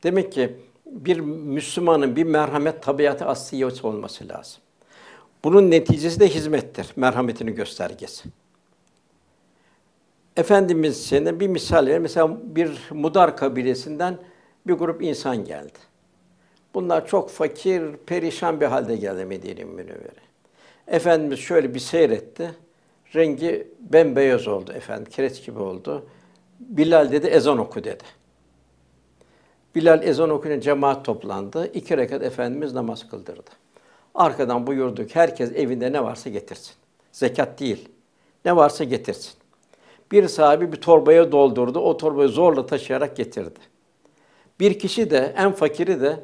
[0.03, 4.61] Demek ki bir Müslümanın bir merhamet tabiatı asliyesi olması lazım.
[5.43, 8.29] Bunun neticesi de hizmettir, merhametini göstergesi.
[10.37, 11.99] Efendimiz sene bir misal ver.
[11.99, 14.17] Mesela bir Mudar kabilesinden
[14.67, 15.79] bir grup insan geldi.
[16.73, 20.27] Bunlar çok fakir, perişan bir halde geldi Medine-i Münevvere.
[20.87, 22.66] Efendimiz şöyle bir seyretti.
[23.15, 26.05] Rengi bembeyaz oldu efendim, kireç gibi oldu.
[26.59, 28.03] Bilal dedi ezan oku dedi.
[29.75, 31.71] Bilal ezan okuyunca cemaat toplandı.
[31.73, 33.49] İki rekat Efendimiz namaz kıldırdı.
[34.15, 36.73] Arkadan buyurduk herkes evinde ne varsa getirsin.
[37.11, 37.89] Zekat değil.
[38.45, 39.33] Ne varsa getirsin.
[40.11, 41.79] Bir sahibi bir torbaya doldurdu.
[41.79, 43.59] O torbayı zorla taşıyarak getirdi.
[44.59, 46.19] Bir kişi de en fakiri de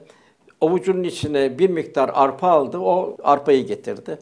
[0.61, 2.77] avucunun içine bir miktar arpa aldı.
[2.77, 4.17] O arpayı getirdi.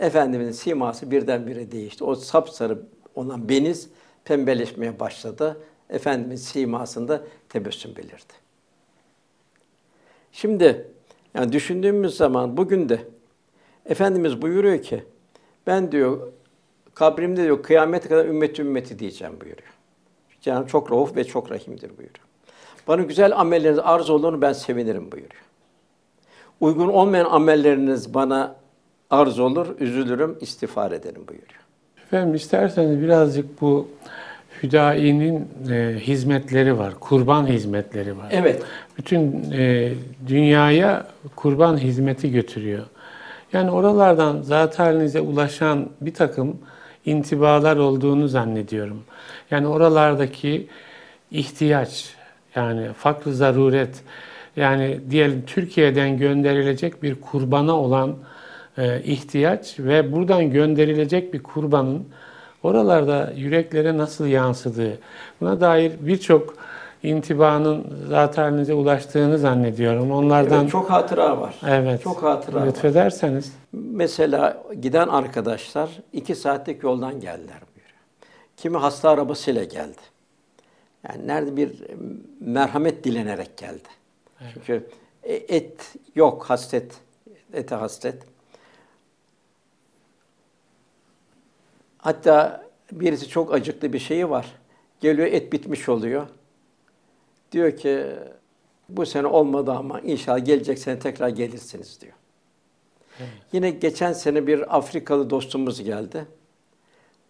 [0.00, 2.04] Efendimizin siması birdenbire değişti.
[2.04, 2.78] O sapsarı
[3.14, 3.88] olan beniz
[4.24, 5.60] pembeleşmeye başladı.
[5.90, 8.32] Efendimiz simasında tebessüm belirdi.
[10.32, 10.88] Şimdi
[11.34, 13.00] yani düşündüğümüz zaman bugün de
[13.86, 15.04] Efendimiz buyuruyor ki
[15.66, 16.32] ben diyor
[16.94, 19.72] kabrimde diyor kıyamete kadar ümmet ümmeti diyeceğim buyuruyor.
[20.40, 22.26] Cenab-ı çok rauf ve çok rahimdir buyuruyor.
[22.88, 25.42] Bana güzel amelleriniz arz olunu ben sevinirim buyuruyor.
[26.60, 28.59] Uygun olmayan amelleriniz bana
[29.10, 31.60] arz olur, üzülürüm, istiğfar ederim buyuruyor.
[32.04, 33.88] Efendim isterseniz birazcık bu
[34.62, 38.26] Hüdayi'nin e, hizmetleri var, kurban hizmetleri var.
[38.30, 38.62] Evet.
[38.98, 39.92] Bütün e,
[40.26, 42.86] dünyaya kurban hizmeti götürüyor.
[43.52, 46.58] Yani oralardan zat halinize ulaşan bir takım
[47.06, 49.02] intibalar olduğunu zannediyorum.
[49.50, 50.68] Yani oralardaki
[51.30, 52.14] ihtiyaç,
[52.54, 54.00] yani fakr zaruret,
[54.56, 58.16] yani diyelim Türkiye'den gönderilecek bir kurbana olan
[59.04, 62.08] ihtiyaç ve buradan gönderilecek bir kurbanın
[62.62, 64.98] oralarda yüreklere nasıl yansıdığı,
[65.40, 66.54] buna dair birçok
[67.02, 70.10] intibanın zat halinize ulaştığını zannediyorum.
[70.10, 71.60] Onlardan Evet, çok hatıra var.
[71.68, 72.02] Evet.
[72.02, 72.66] Çok hatıra var.
[72.66, 73.52] Lütfederseniz.
[73.72, 77.98] Mesela giden arkadaşlar iki saatlik yoldan geldiler buyuruyor.
[78.56, 80.00] Kimi hasta arabasıyla geldi.
[81.08, 81.72] Yani nerede bir
[82.40, 83.88] merhamet dilenerek geldi.
[84.54, 84.86] Çünkü
[85.22, 86.92] e, et yok, hasret,
[87.52, 88.29] ete hasret.
[92.00, 94.46] Hatta birisi çok acıklı bir şeyi var.
[95.00, 96.26] Geliyor et bitmiş oluyor.
[97.52, 98.06] Diyor ki
[98.88, 102.12] bu sene olmadı ama inşallah gelecek sene tekrar gelirsiniz diyor.
[103.52, 106.26] Yine geçen sene bir Afrikalı dostumuz geldi.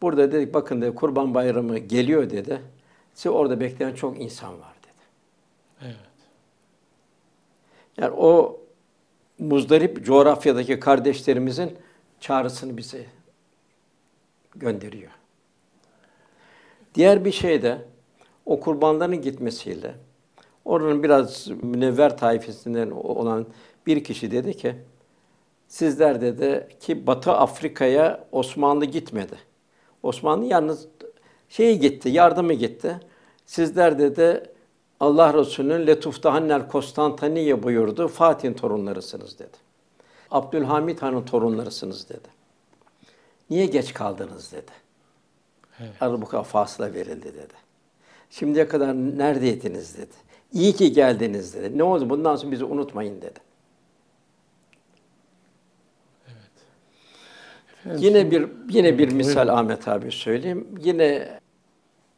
[0.03, 2.63] Burada dedik bakın dedi Kurban Bayramı geliyor dedi.
[3.15, 5.05] Size orada bekleyen çok insan var dedi.
[5.83, 5.97] Evet.
[7.97, 8.61] Yani o
[9.39, 11.79] muzdarip coğrafyadaki kardeşlerimizin
[12.21, 13.07] çağrısını bize
[14.55, 15.11] gönderiyor.
[16.95, 17.79] Diğer bir şey de
[18.47, 19.95] o kurbanların gitmesiyle
[20.65, 23.47] oranın biraz münevver taifesinden olan
[23.87, 24.75] bir kişi dedi ki
[25.69, 29.39] sizler dedi ki Batı Afrika'ya Osmanlı gitmedi.
[30.03, 30.89] Osmanlı yalnız
[31.49, 33.01] şeyi gitti, yardımı gitti.
[33.47, 34.43] Sizler dedi
[35.01, 38.09] Allah Resulü'nün Letuftahannel Konstantiniye buyurdu.
[38.09, 39.57] Fatih'in torunlarısınız dedi.
[40.31, 42.40] Abdülhamit Han'ın torunlarısınız dedi.
[43.51, 44.71] Niye geç kaldınız dedi.
[45.81, 45.93] Evet.
[46.01, 47.55] Arada bu kadar fasla verildi dedi.
[48.31, 50.15] Şimdiye kadar neredeydiniz dedi.
[50.53, 51.79] İyi ki geldiniz dedi.
[51.79, 53.41] Ne oldu bundan sonra bizi unutmayın dedi.
[57.81, 60.69] Efendim, Yine bir yine bir misal Ahmet abi söyleyeyim.
[60.81, 61.41] Yine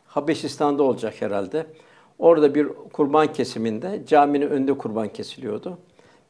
[0.06, 1.66] Habeşistan'da olacak herhalde.
[2.18, 5.78] Orada bir kurban kesiminde caminin önünde kurban kesiliyordu.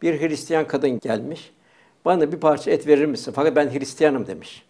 [0.02, 1.52] Bir Hristiyan kadın gelmiş.
[2.04, 3.32] Bana bir parça et verir misin?
[3.36, 4.66] Fakat ben Hristiyanım demiş.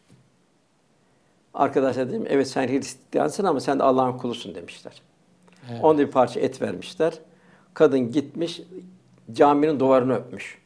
[1.55, 5.03] Arkadaşlar dedim, evet sen Hristiyansın ama sen de Allah'ın kulusun demişler.
[5.71, 5.85] Evet.
[5.85, 7.19] Ona da bir parça et vermişler.
[7.75, 8.61] Kadın gitmiş,
[9.33, 10.63] caminin duvarını öpmüş.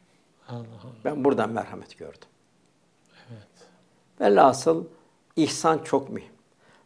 [0.49, 0.93] Allah Allah.
[1.05, 2.29] Ben buradan merhamet gördüm.
[3.31, 3.69] Evet.
[4.21, 4.85] Velhasıl
[5.37, 6.33] ihsan çok mühim.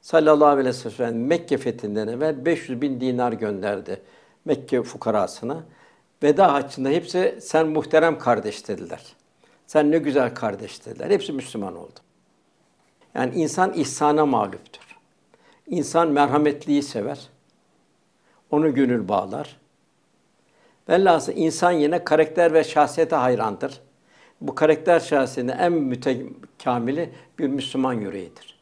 [0.00, 4.02] Sallallahu aleyhi ve sellem Mekke fethinden evvel 500 bin dinar gönderdi
[4.44, 5.64] Mekke fukarasına.
[6.22, 9.02] Veda haccında hepsi sen muhterem kardeş dediler.
[9.66, 11.10] Sen ne güzel kardeş dediler.
[11.10, 12.00] Hepsi Müslüman oldu.
[13.14, 14.80] Yani insan ihsana mağluptur.
[15.66, 17.20] İnsan merhametliyi sever.
[18.50, 19.56] Onu gönül bağlar.
[20.88, 23.80] Velhasıl insan yine karakter ve şahsiyete hayrandır.
[24.40, 28.60] Bu karakter şahsiyetinin en mütekamili bir Müslüman yüreğidir.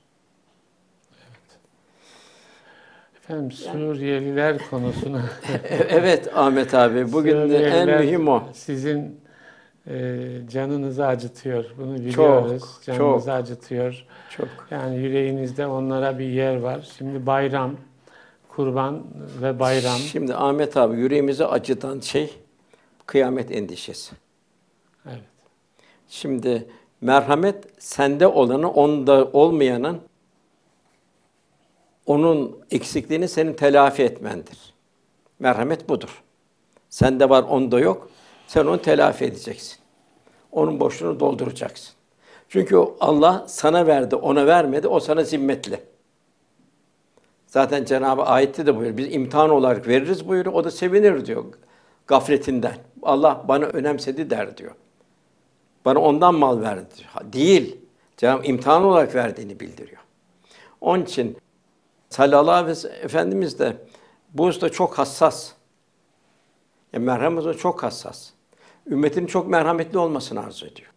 [3.17, 5.23] Efendim Suriyeliler konusuna.
[5.89, 8.43] Evet Ahmet abi, bugün en mühim o.
[8.53, 9.21] Sizin
[9.89, 11.65] e, canınızı acıtıyor.
[11.79, 12.63] Bunu biliyoruz.
[12.63, 13.35] Çok, canınızı çok.
[13.35, 14.05] acıtıyor.
[14.31, 14.49] Çok.
[14.71, 16.93] Yani yüreğinizde onlara bir yer var.
[16.99, 17.77] Şimdi bayram,
[18.49, 19.03] kurban
[19.43, 19.97] ve bayram.
[19.97, 22.35] Şimdi Ahmet abi yüreğimizi acıtan şey
[23.07, 24.15] kıyamet endişesi.
[25.07, 25.23] Evet.
[26.09, 26.67] Şimdi
[27.01, 30.01] merhamet sende olanı onda olmayanın
[32.07, 34.75] onun eksikliğini senin telafi etmendir.
[35.39, 36.23] Merhamet budur.
[36.91, 38.11] Sende var, onda yok.
[38.49, 39.79] Sen onu telafi edeceksin.
[40.53, 41.95] Onun boşluğunu dolduracaksın.
[42.49, 45.81] Çünkü Allah sana verdi, ona vermedi, o sana zimmetli.
[47.47, 48.97] Zaten Cenab-ı ayette de buyuruyor.
[48.97, 50.55] Biz imtihan olarak veririz buyuruyor.
[50.55, 51.45] O da sevinir diyor
[52.07, 52.77] gafletinden.
[53.03, 54.75] Allah bana önemsedi der diyor.
[55.85, 56.95] Bana ondan mal verdi.
[57.07, 57.77] Ha, Değil.
[58.17, 60.03] Cenab-ı imtihan olarak verdiğini bildiriyor.
[60.81, 61.37] Onun için
[62.11, 63.77] sallallahu aleyhi ve Efendimiz de
[64.35, 65.53] bu hususta çok hassas.
[66.93, 68.31] Yani merhamet çok hassas.
[68.91, 70.89] Ümmetinin çok merhametli olmasını arzu ediyor.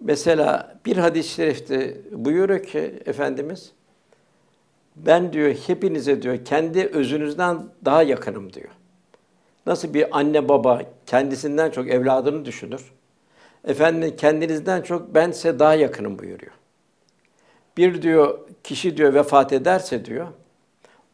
[0.00, 3.72] Mesela bir hadis-i şerifte buyuruyor ki Efendimiz,
[4.96, 8.70] ben diyor hepinize diyor kendi özünüzden daha yakınım diyor.
[9.66, 12.92] Nasıl bir anne baba kendisinden çok evladını düşünür.
[13.64, 16.52] Efendim kendinizden çok ben size daha yakınım buyuruyor.
[17.76, 20.26] Bir diyor kişi diyor vefat ederse diyor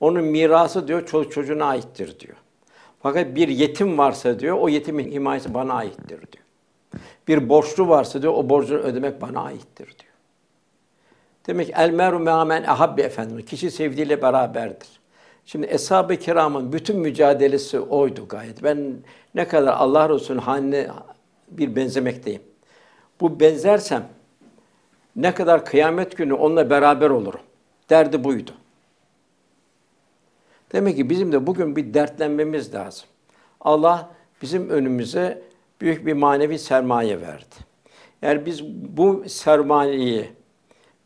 [0.01, 2.37] onun mirası diyor çocuğuna aittir diyor.
[3.05, 6.45] Fakat bir yetim varsa diyor o yetimin himayesi bana aittir diyor.
[7.29, 10.13] Bir borçlu varsa diyor o borcunu ödemek bana aittir diyor.
[11.47, 13.43] Demek ki el meru me'amen ahabbi efendim.
[13.47, 14.89] Kişi sevdiğiyle beraberdir.
[15.47, 18.63] Şimdi eshab-ı kiramın bütün mücadelesi oydu gayet.
[18.63, 18.95] Ben
[19.35, 20.89] ne kadar Allah Resulü'nün haline
[21.49, 22.43] bir benzemekteyim.
[23.21, 24.09] Bu benzersem
[25.17, 27.41] ne kadar kıyamet günü onunla beraber olurum.
[27.91, 28.51] Derdi buydu.
[30.73, 33.09] Demek ki bizim de bugün bir dertlenmemiz lazım.
[33.61, 34.11] Allah
[34.43, 35.43] bizim önümüze
[35.81, 37.55] büyük bir manevi sermaye verdi.
[38.23, 38.65] Eğer biz
[38.97, 40.31] bu sermayeyi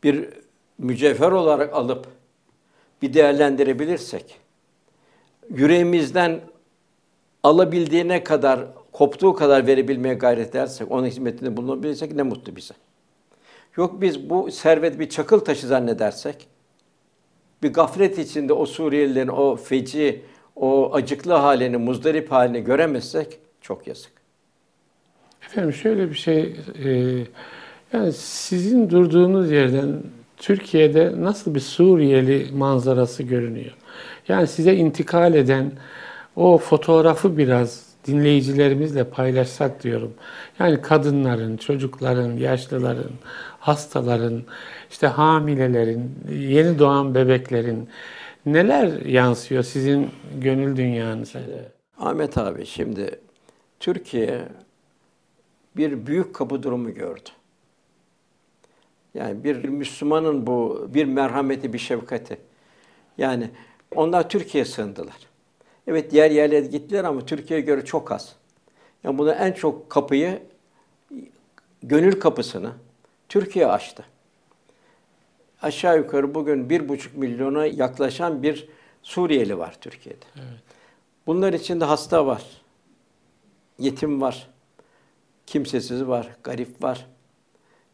[0.03, 0.29] bir
[0.77, 2.07] mücevher olarak alıp
[3.01, 4.39] bir değerlendirebilirsek,
[5.49, 6.41] yüreğimizden
[7.43, 12.73] alabildiğine kadar, koptuğu kadar verebilmeye gayret edersek, onun hizmetinde bulunabilirsek ne mutlu bize.
[13.77, 16.47] Yok biz bu servet bir çakıl taşı zannedersek,
[17.63, 20.21] bir gaflet içinde o Suriyelilerin o feci,
[20.55, 24.11] o acıklı halini, muzdarip halini göremezsek çok yazık.
[25.45, 26.89] Efendim şöyle bir şey, e,
[27.93, 30.03] yani sizin durduğunuz yerden
[30.37, 33.73] Türkiye'de nasıl bir Suriyeli manzarası görünüyor?
[34.27, 35.71] Yani size intikal eden
[36.35, 40.13] o fotoğrafı biraz dinleyicilerimizle paylaşsak diyorum.
[40.59, 43.11] Yani kadınların, çocukların, yaşlıların,
[43.59, 44.43] hastaların,
[44.89, 47.89] işte hamilelerin, yeni doğan bebeklerin
[48.45, 50.09] neler yansıyor sizin
[50.41, 51.39] gönül dünyanıza?
[51.97, 53.19] Ahmet abi şimdi
[53.79, 54.47] Türkiye
[55.77, 57.29] bir büyük kapı durumu gördü.
[59.13, 62.37] Yani bir Müslümanın bu bir merhameti, bir şefkati.
[63.17, 63.49] Yani
[63.95, 65.17] onlar Türkiye'ye sığındılar.
[65.87, 68.35] Evet diğer yerlere gittiler ama Türkiye'ye göre çok az.
[69.03, 70.39] Yani buna en çok kapıyı,
[71.83, 72.71] gönül kapısını
[73.29, 74.03] Türkiye açtı.
[75.61, 78.69] Aşağı yukarı bugün bir buçuk milyona yaklaşan bir
[79.03, 80.25] Suriyeli var Türkiye'de.
[80.35, 80.59] Evet.
[81.27, 82.43] Bunlar içinde hasta var,
[83.79, 84.49] yetim var,
[85.45, 87.05] kimsesiz var, garip var.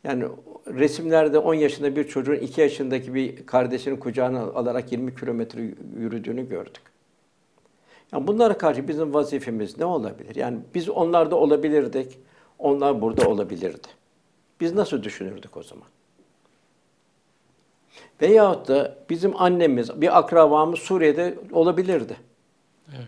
[0.04, 0.26] Yani
[0.68, 5.62] resimlerde 10 yaşında bir çocuğun 2 yaşındaki bir kardeşinin kucağına alarak 20 kilometre
[5.98, 6.82] yürüdüğünü gördük.
[8.12, 10.36] Yani bunlara karşı bizim vazifemiz ne olabilir?
[10.36, 12.20] Yani biz onlarda olabilirdik,
[12.60, 13.88] onlar burada olabilirdi.
[14.60, 15.88] Biz nasıl düşünürdük o zaman?
[18.22, 22.18] Veyahut da bizim annemiz, bir akrabamız Suriye'de olabilirdi.
[22.90, 23.08] Evet.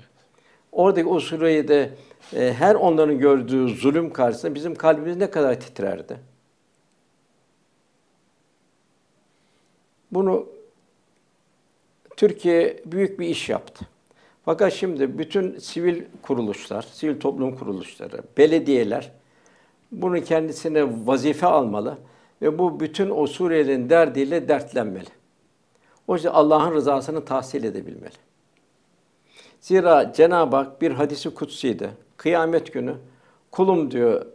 [0.72, 1.90] Oradaki o surede
[2.36, 6.18] e, her onların gördüğü zulüm karşısında bizim kalbimiz ne kadar titrerdi?
[10.12, 10.46] Bunu
[12.18, 13.86] Türkiye büyük bir iş yaptı.
[14.46, 19.12] Fakat şimdi bütün sivil kuruluşlar, sivil toplum kuruluşları, belediyeler
[19.92, 21.98] bunu kendisine vazife almalı
[22.42, 25.10] ve bu bütün o Suriyelilerin derdiyle dertlenmeli.
[26.08, 28.16] O yüzden Allah'ın rızasını tahsil edebilmeli.
[29.60, 32.96] Zira Cenab-ı Hak bir hadisi kutsi'de kıyamet günü
[33.52, 34.26] kulum diyor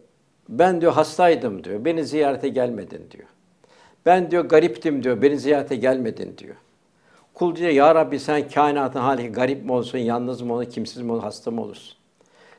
[0.48, 1.84] ben diyor hastaydım diyor.
[1.84, 3.28] Beni ziyarete gelmedin diyor.
[4.06, 5.22] Ben diyor gariptim diyor.
[5.22, 6.56] Beni ziyarete gelmedin diyor.
[7.34, 11.12] Kul diyor ya Rabbi sen kainatın hali garip mi olsun, yalnız mı olsun, kimsiz mi
[11.12, 11.96] olsun, hasta mı olursun?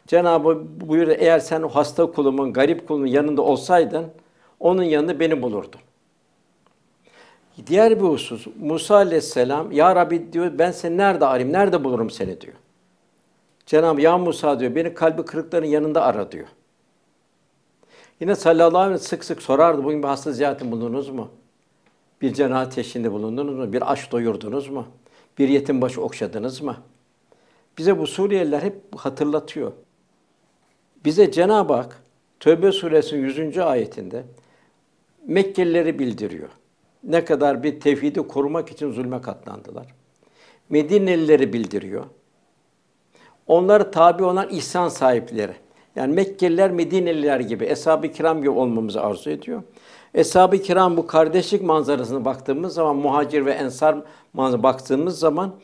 [0.07, 4.05] Cenab-ı Hak buyuruyor eğer sen o hasta kulumun, garip kulumun yanında olsaydın
[4.63, 5.81] onun yanında beni bulurdun.
[7.67, 12.41] Diğer bir husus Musa aleyhisselam ya Rabbi diyor ben seni nerede arayayım, nerede bulurum seni
[12.41, 12.53] diyor.
[13.65, 16.47] Cenab-ı ya Musa diyor beni kalbi kırıkların yanında ara diyor.
[18.19, 21.29] Yine sallallahu aleyhi ve sellem sık sık sorardı bugün bir hasta ziyaretinde bulundunuz mu?
[22.21, 23.73] Bir cenaze teşhinde bulundunuz mu?
[23.73, 24.87] Bir aç doyurdunuz mu?
[25.37, 26.77] Bir yetim başı okşadınız mı?
[27.77, 29.71] Bize bu Suriyeliler hep hatırlatıyor.
[31.05, 32.03] Bize Cenab-ı Hak
[32.39, 33.57] Tövbe suresinin 100.
[33.57, 34.23] ayetinde
[35.27, 36.49] Mekkelileri bildiriyor.
[37.03, 39.87] Ne kadar bir tevhidi korumak için zulme katlandılar.
[40.69, 42.05] Medinelileri bildiriyor.
[43.47, 45.53] Onları tabi olan ihsan sahipleri.
[45.95, 49.63] Yani Mekkeliler Medineliler gibi, Eshab-ı Kiram gibi olmamızı arzu ediyor.
[50.13, 53.97] Eshab-ı Kiram bu kardeşlik manzarasına baktığımız zaman, muhacir ve ensar
[54.33, 55.55] manzarasına baktığımız zaman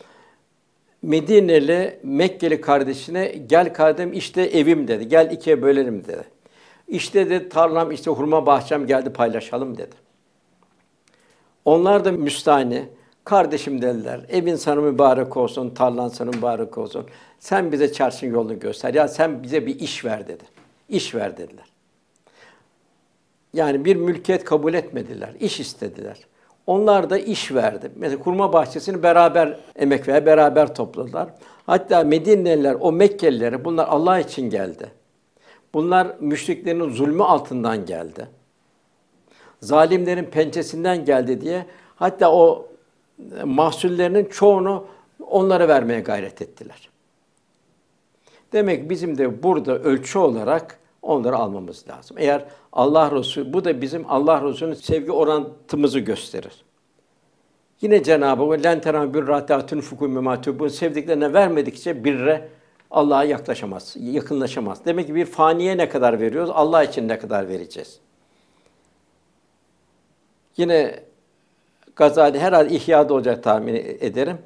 [1.01, 5.07] Medineli Mekkeli kardeşine gel kardeşim işte evim dedi.
[5.07, 6.23] Gel ikiye bölelim dedi.
[6.89, 9.95] İşte de tarlam, işte hurma bahçem geldi paylaşalım dedi.
[11.65, 12.89] Onlar da müstahni,
[13.23, 14.21] kardeşim dediler.
[14.29, 17.05] Evin sana mübarek olsun, tarlan sana mübarek olsun.
[17.39, 18.93] Sen bize çarşın yolunu göster.
[18.93, 20.43] Ya sen bize bir iş ver dedi.
[20.89, 21.65] İş ver dediler.
[23.53, 25.33] Yani bir mülkiyet kabul etmediler.
[25.39, 26.17] iş istediler.
[26.67, 27.91] Onlar da iş verdi.
[27.95, 31.29] Mesela kurma bahçesini beraber emek ve beraber topladılar.
[31.65, 34.91] Hatta Medineliler o Mekkelilere bunlar Allah için geldi.
[35.73, 38.27] Bunlar müşriklerin zulmü altından geldi.
[39.61, 42.67] Zalimlerin pençesinden geldi diye hatta o
[43.45, 44.85] mahsullerinin çoğunu
[45.27, 46.89] onlara vermeye gayret ettiler.
[48.53, 52.17] Demek bizim de burada ölçü olarak onları almamız lazım.
[52.19, 56.63] Eğer Allah Resulü, bu da bizim Allah Resulü'nün sevgi orantımızı gösterir.
[57.81, 62.49] Yine Cenab-ı Hak len teram bir rahatun fukum mimatubun sevdiklerine vermedikçe birre
[62.91, 64.85] Allah'a yaklaşamaz, yakınlaşamaz.
[64.85, 67.99] Demek ki bir faniye ne kadar veriyoruz, Allah için ne kadar vereceğiz.
[70.57, 71.03] Yine
[71.95, 74.37] Gazali herhalde İhya'da olacak tahmin ederim.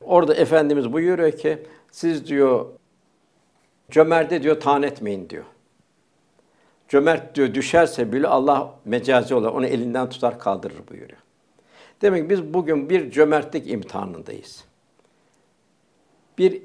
[0.00, 1.58] Orada Efendimiz buyuruyor ki,
[1.90, 2.66] siz diyor,
[3.90, 5.44] cömerte diyor, taan etmeyin diyor.
[6.88, 11.20] Cömert diyor, düşerse bile Allah mecazi olarak onu elinden tutar kaldırır buyuruyor.
[12.02, 14.64] Demek ki biz bugün bir cömertlik imtihanındayız.
[16.38, 16.62] Bir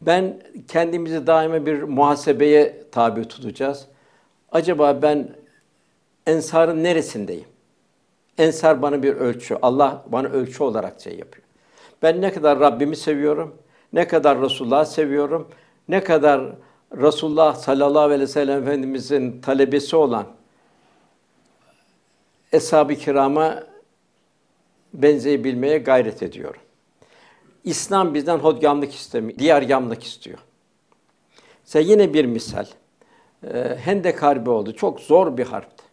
[0.00, 3.86] ben kendimizi daima bir muhasebeye tabi tutacağız.
[4.52, 5.36] Acaba ben
[6.26, 7.48] ensarın neresindeyim?
[8.38, 11.46] Ensar bana bir ölçü, Allah bana ölçü olarak şey yapıyor.
[12.02, 13.54] Ben ne kadar Rabbimi seviyorum,
[13.92, 15.48] ne kadar Resulullah'ı seviyorum,
[15.88, 16.52] ne kadar
[16.96, 20.26] Resulullah sallallahu aleyhi ve sellem Efendimizin talebesi olan
[22.52, 23.62] Eshab-ı kirama
[24.94, 26.60] benzeyebilmeye gayret ediyorum.
[27.66, 30.38] İslam bizden hodgamlık istemiyor, diğer yamlık istiyor.
[31.64, 32.66] Sen yine bir misal.
[33.44, 34.72] Ee, Hendek Harbi oldu.
[34.72, 35.84] Çok zor bir harpti.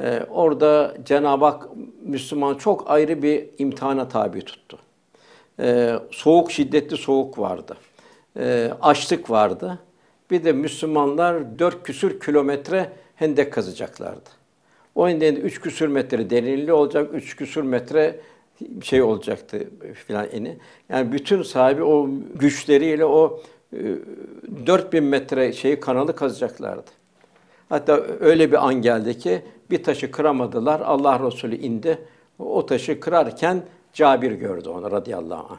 [0.00, 1.68] Ee, orada Cenab-ı Hak
[2.04, 4.78] Müslüman çok ayrı bir imtihana tabi tuttu.
[5.60, 7.76] Ee, soğuk, şiddetli soğuk vardı.
[8.38, 9.78] Ee, açlık vardı.
[10.30, 14.30] Bir de Müslümanlar dört küsür kilometre hendek kazacaklardı.
[14.94, 18.20] O nedenle üç küsür metre derinliği olacak, üç küsür metre
[18.82, 19.70] şey olacaktı
[20.06, 20.58] filan eni.
[20.88, 23.40] Yani bütün sahibi o güçleriyle o
[23.72, 23.78] e,
[24.66, 26.90] 4000 metre şeyi kanalı kazacaklardı.
[27.68, 30.80] Hatta öyle bir an geldi ki bir taşı kıramadılar.
[30.80, 31.98] Allah Resulü indi.
[32.38, 35.58] O taşı kırarken Cabir gördü onu radıyallahu anh.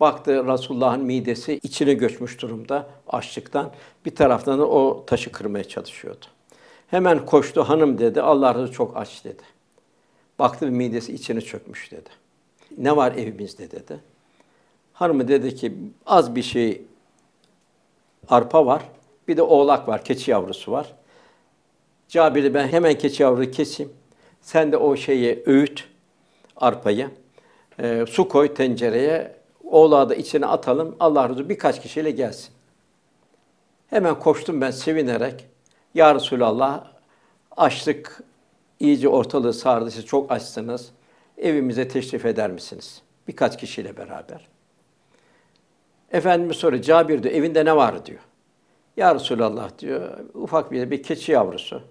[0.00, 3.70] Baktı Resulullah'ın midesi içine göçmüş durumda açlıktan.
[4.04, 6.26] Bir taraftan da o taşı kırmaya çalışıyordu.
[6.86, 8.22] Hemen koştu hanım dedi.
[8.22, 9.42] Allah Resulü çok aç dedi.
[10.38, 12.10] Baktı midesi içine çökmüş dedi.
[12.78, 14.00] Ne var evimizde dedi.
[14.92, 15.72] Hanımı dedi ki
[16.06, 16.82] az bir şey
[18.28, 18.82] arpa var.
[19.28, 20.94] Bir de oğlak var, keçi yavrusu var.
[22.08, 23.92] Cabir'i ben hemen keçi yavruyu keseyim.
[24.40, 25.88] Sen de o şeyi öğüt,
[26.56, 27.10] arpayı.
[27.78, 30.96] E, su koy tencereye, oğlağı da içine atalım.
[31.00, 32.50] Allah razı birkaç kişiyle gelsin.
[33.90, 35.46] Hemen koştum ben sevinerek.
[35.94, 36.84] Ya Resulallah
[37.56, 38.22] açlık
[38.84, 39.90] iyice ortalığı sardı.
[39.90, 40.90] Siz çok açsınız.
[41.38, 43.02] Evimize teşrif eder misiniz?
[43.28, 44.48] Birkaç kişiyle beraber.
[46.10, 48.20] Efendimiz soruyor, Cabir diyor, evinde ne var diyor.
[48.96, 51.82] Ya Resulallah diyor, ufak bir, bir keçi yavrusu.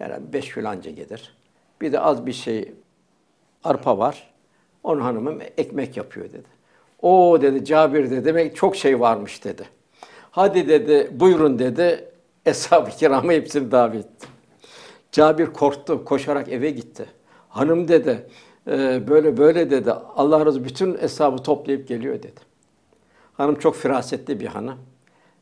[0.00, 1.36] Yani beş filanca gelir.
[1.80, 2.72] Bir de az bir şey
[3.64, 4.30] arpa var.
[4.82, 6.48] Onun hanımım ekmek yapıyor dedi.
[7.02, 9.64] O dedi Cabir dedi demek çok şey varmış dedi.
[10.30, 12.08] Hadi dedi buyurun dedi.
[12.46, 14.26] Eshab-ı kiramı hepsini davet etti.
[15.12, 17.06] Cabir korktu, koşarak eve gitti.
[17.48, 18.26] Hanım dedi,
[18.66, 19.92] e, böyle böyle dedi.
[19.92, 22.40] Allah razı bütün hesabı toplayıp geliyor dedi.
[23.34, 24.78] Hanım çok firasetli bir hanım.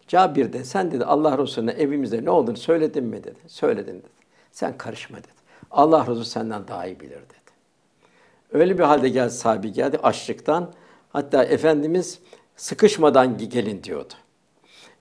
[0.09, 3.39] Cabir de sen dedi Allah Resulüne evimizde ne olduğunu söyledin mi dedi.
[3.47, 4.09] Söyledin dedi.
[4.53, 5.27] Sen karışma dedi.
[5.71, 7.45] Allah Resulü senden daha iyi bilir dedi.
[8.53, 10.73] Öyle bir halde geldi sahibi geldi açlıktan.
[11.09, 12.19] Hatta Efendimiz
[12.57, 14.15] sıkışmadan gelin diyordu.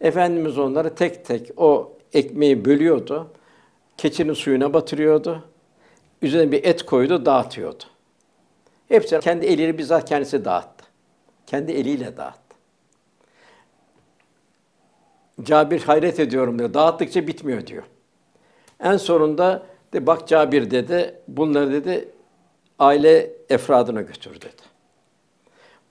[0.01, 3.31] Efendimiz onları tek tek o ekmeği bölüyordu.
[3.97, 5.43] Keçinin suyuna batırıyordu.
[6.21, 7.83] Üzerine bir et koydu, dağıtıyordu.
[8.87, 10.85] Hepsini kendi eliyle bizzat kendisi dağıttı.
[11.47, 12.55] Kendi eliyle dağıttı.
[15.43, 16.73] Cabir hayret ediyorum diyor.
[16.73, 17.83] Dağıttıkça bitmiyor diyor.
[18.79, 19.63] En sonunda
[19.93, 22.09] de bak Cabir dedi, bunları dedi
[22.79, 24.61] aile efradına götür dedi.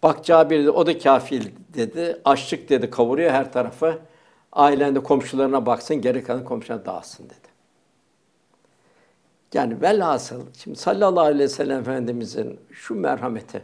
[0.03, 3.99] Bak Cabir dedi, o da kafil dedi, açlık dedi, kavuruyor her tarafı.
[4.53, 7.42] Ailende komşularına baksın, geri kalan komşularına dağılsın dedi.
[9.55, 13.63] Yani velhasıl, şimdi sallallahu aleyhi ve sellem Efendimizin şu merhameti,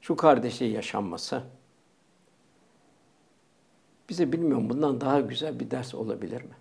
[0.00, 1.42] şu kardeşliği yaşanması,
[4.08, 6.54] bize bilmiyorum bundan daha güzel bir ders olabilir mi?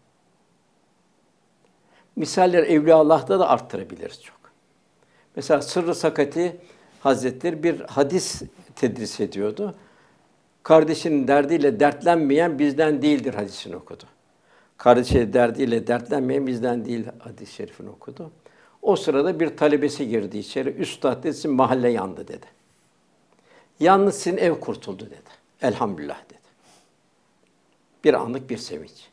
[2.16, 4.40] Misaller Evliya Allah'ta da arttırabiliriz çok.
[5.36, 6.62] Mesela Sırrı Sakati
[7.00, 8.42] Hazretleri bir hadis
[8.76, 9.76] tedris ediyordu.
[10.64, 14.04] Kardeşinin derdiyle dertlenmeyen bizden değildir hadisini okudu.
[14.80, 18.32] Kardeşi derdiyle dertlenmeyen bizden değil hadis-i şerifini okudu.
[18.82, 20.70] O sırada bir talebesi girdi içeri.
[20.70, 22.46] Üstad dedi, mahalle yandı dedi.
[23.80, 25.30] Yalnız sizin ev kurtuldu dedi.
[25.62, 26.40] Elhamdülillah dedi.
[28.04, 29.10] Bir anlık bir sevinç.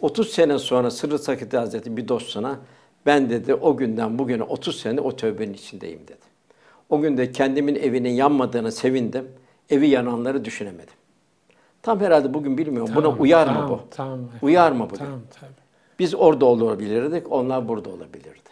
[0.00, 2.58] 30 sene sonra Sırrı Sakati Hazretleri bir dostuna
[3.06, 6.28] ben dedi o günden bugüne 30 sene o tövbenin içindeyim dedi.
[6.90, 9.28] O günde kendimin evinin yanmadığını sevindim.
[9.70, 10.97] Evi yananları düşünemedim.
[11.82, 12.94] Tam herhalde bugün bilmiyorum.
[12.94, 13.80] Tamam, Buna uyar tamam, mı bu?
[13.90, 14.20] Tamam.
[14.42, 14.94] Uyar mı bu?
[14.94, 15.50] Tamam tabii.
[15.98, 18.48] Biz orada olabilirdik, onlar burada olabilirdi.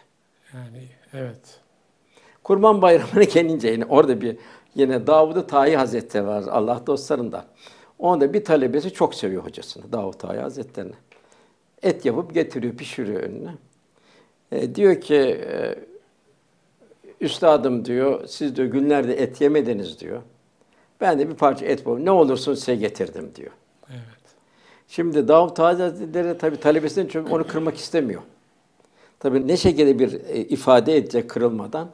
[0.53, 1.59] Yani evet.
[2.43, 4.37] Kurban Bayramı'na gelince yine orada bir
[4.75, 7.45] yine Davud-u Tayi Hazretleri var Allah dostlarında.
[7.99, 10.93] Onda bir talebesi çok seviyor hocasını Davud Tayi Hazretleri'ni.
[11.83, 13.51] Et yapıp getiriyor, pişiriyor önüne.
[14.51, 15.75] E, diyor ki e,
[17.21, 20.21] üstadım diyor, siz diyor günlerde et yemediniz diyor.
[21.01, 22.05] Ben de bir parça et buldum.
[22.05, 23.51] Ne olursun size getirdim diyor.
[23.89, 24.01] Evet.
[24.87, 28.21] Şimdi Davut Hazretleri tabii talebesinin çünkü onu kırmak istemiyor.
[29.19, 31.89] Tabii ne şekilde bir e, ifade edecek kırılmadan.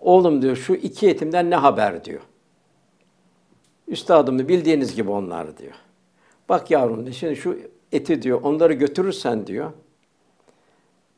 [0.00, 2.20] Oğlum diyor şu iki etimden ne haber diyor.
[3.88, 5.74] Üstadım bildiğiniz gibi onlar diyor.
[6.48, 7.58] Bak yavrum diyor, şimdi şu
[7.92, 9.72] eti diyor onları götürürsen diyor.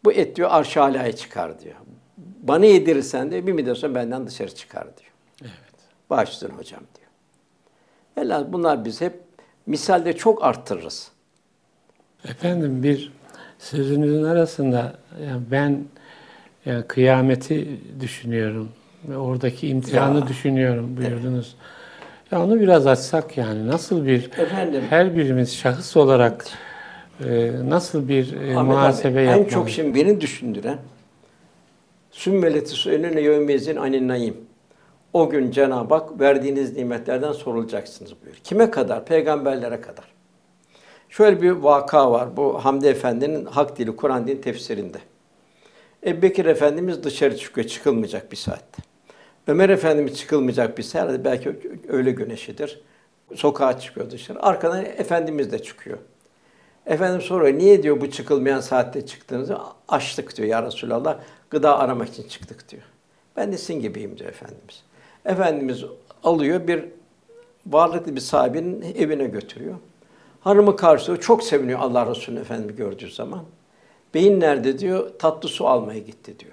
[0.04, 0.70] Bu et diyor arş
[1.16, 1.74] çıkar diyor.
[2.16, 5.10] Bana yedirirsen de bir müddet sonra benden dışarı çıkar diyor.
[5.42, 5.74] Evet.
[6.10, 7.01] Başüstüne hocam diyor.
[8.18, 9.12] Velhâsıl bunlar biz hep
[9.66, 11.08] misalde çok arttırırız.
[12.28, 13.12] Efendim bir
[13.58, 14.92] sözünüzün arasında
[15.26, 15.84] yani ben
[16.66, 18.68] yani kıyameti düşünüyorum
[19.08, 20.28] ve oradaki imtihanı Ya.
[20.28, 21.56] düşünüyorum buyurdunuz.
[22.30, 24.82] Ya onu biraz açsak yani nasıl bir Efendim?
[24.90, 26.46] her birimiz şahıs olarak
[27.24, 29.44] e, nasıl bir e, Ahmet muhasebe abi, yapmalı?
[29.44, 30.78] En çok şimdi beni düşündüren
[32.10, 34.36] Sümmeleti su'elüne yevmezin anin naim.
[35.12, 38.34] O gün Cenab-ı Hak verdiğiniz nimetlerden sorulacaksınız buyur.
[38.44, 39.04] Kime kadar?
[39.04, 40.04] Peygamberlere kadar.
[41.08, 42.36] Şöyle bir vaka var.
[42.36, 44.98] Bu Hamdi Efendi'nin Hak Dili Kur'an Dili tefsirinde.
[46.06, 48.82] Ebu Bekir Efendimiz dışarı çıkıyor, çıkılmayacak bir saatte.
[49.46, 51.58] Ömer Efendimiz çıkılmayacak bir saatte, belki
[51.88, 52.80] öğle güneşidir.
[53.34, 54.42] Sokağa çıkıyor dışarı.
[54.42, 55.98] Arkadan Efendimiz de çıkıyor.
[56.86, 59.58] Efendim soruyor, niye diyor bu çıkılmayan saatte çıktığınızı?
[59.88, 61.18] Açlık diyor ya Resulallah,
[61.50, 62.82] gıda aramak için çıktık diyor.
[63.36, 64.82] Ben de sizin gibiyim diyor Efendimiz.
[65.24, 65.84] Efendimiz
[66.24, 66.84] alıyor bir
[67.66, 69.74] varlıklı bir sahibinin evine götürüyor.
[70.40, 73.44] Hanımı karşılıyor, çok seviniyor Allah Resulü Efendimiz gördüğü zaman.
[74.14, 76.52] Beyin nerede diyor, tatlı su almaya gitti diyor.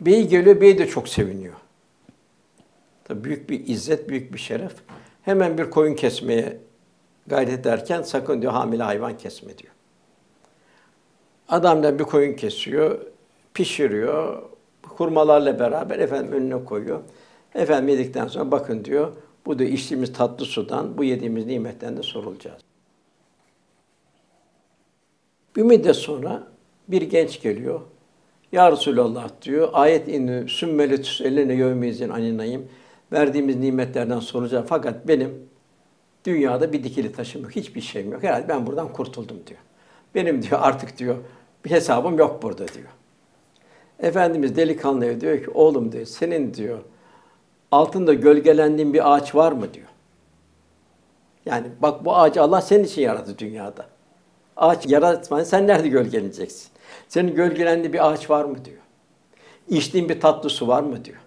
[0.00, 1.54] Bey geliyor, bey de çok seviniyor.
[3.04, 4.72] Tabii büyük bir izzet, büyük bir şeref.
[5.22, 6.56] Hemen bir koyun kesmeye
[7.26, 9.72] gayret ederken sakın diyor hamile hayvan kesme diyor.
[11.48, 12.98] Adamdan bir koyun kesiyor,
[13.54, 14.42] pişiriyor,
[15.00, 17.00] hurmalarla beraber efendim önüne koyuyor.
[17.54, 19.12] Efendim yedikten sonra bakın diyor,
[19.46, 22.60] bu da içtiğimiz tatlı sudan, bu yediğimiz nimetten de sorulacağız.
[25.56, 26.42] Bir müddet sonra
[26.88, 27.80] bir genç geliyor.
[28.52, 32.68] Ya Resulallah diyor, ayet indi, sümmeli tüselline yevmizin aninayım.
[33.12, 34.64] Verdiğimiz nimetlerden soracağım.
[34.68, 35.48] Fakat benim
[36.24, 38.22] dünyada bir dikili taşım yok, hiçbir şeyim yok.
[38.22, 39.60] Herhalde ben buradan kurtuldum diyor.
[40.14, 41.16] Benim diyor artık diyor,
[41.64, 42.88] bir hesabım yok burada diyor.
[44.02, 46.78] Efendimiz delikanlıya diyor ki, oğlum diyor, senin diyor,
[47.70, 49.86] altında gölgelendiğin bir ağaç var mı diyor.
[51.46, 53.86] Yani bak bu ağacı Allah senin için yarattı dünyada.
[54.56, 56.68] Ağaç yaratmayın, sen nerede gölgeleneceksin?
[57.08, 58.76] Senin gölgelendiği bir ağaç var mı diyor.
[59.68, 61.20] İçtiğin bir tatlı su var mı diyor.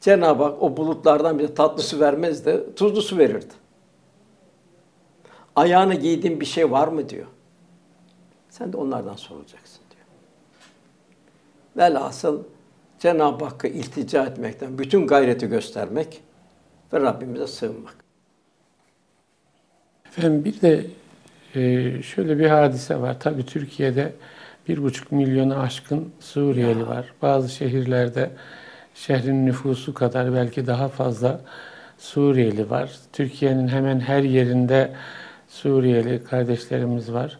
[0.00, 3.54] Cenab-ı Hak o bulutlardan bir tatlı su vermez de tuzlu su verirdi.
[5.56, 7.26] Ayağına giydiğin bir şey var mı diyor.
[8.50, 9.79] Sen de onlardan sorulacaksın.
[11.76, 12.42] Velhasıl
[12.98, 16.20] Cenab-ı Hakk'a iltica etmekten bütün gayreti göstermek
[16.92, 17.94] ve Rabbimize sığınmak.
[20.08, 20.86] Efendim bir de
[21.54, 23.20] e, şöyle bir hadise var.
[23.20, 24.12] Tabii Türkiye'de
[24.68, 27.12] bir buçuk milyonu aşkın Suriyeli var.
[27.22, 28.30] Bazı şehirlerde
[28.94, 31.40] şehrin nüfusu kadar belki daha fazla
[31.98, 32.90] Suriyeli var.
[33.12, 34.92] Türkiye'nin hemen her yerinde
[35.48, 37.38] Suriyeli kardeşlerimiz var.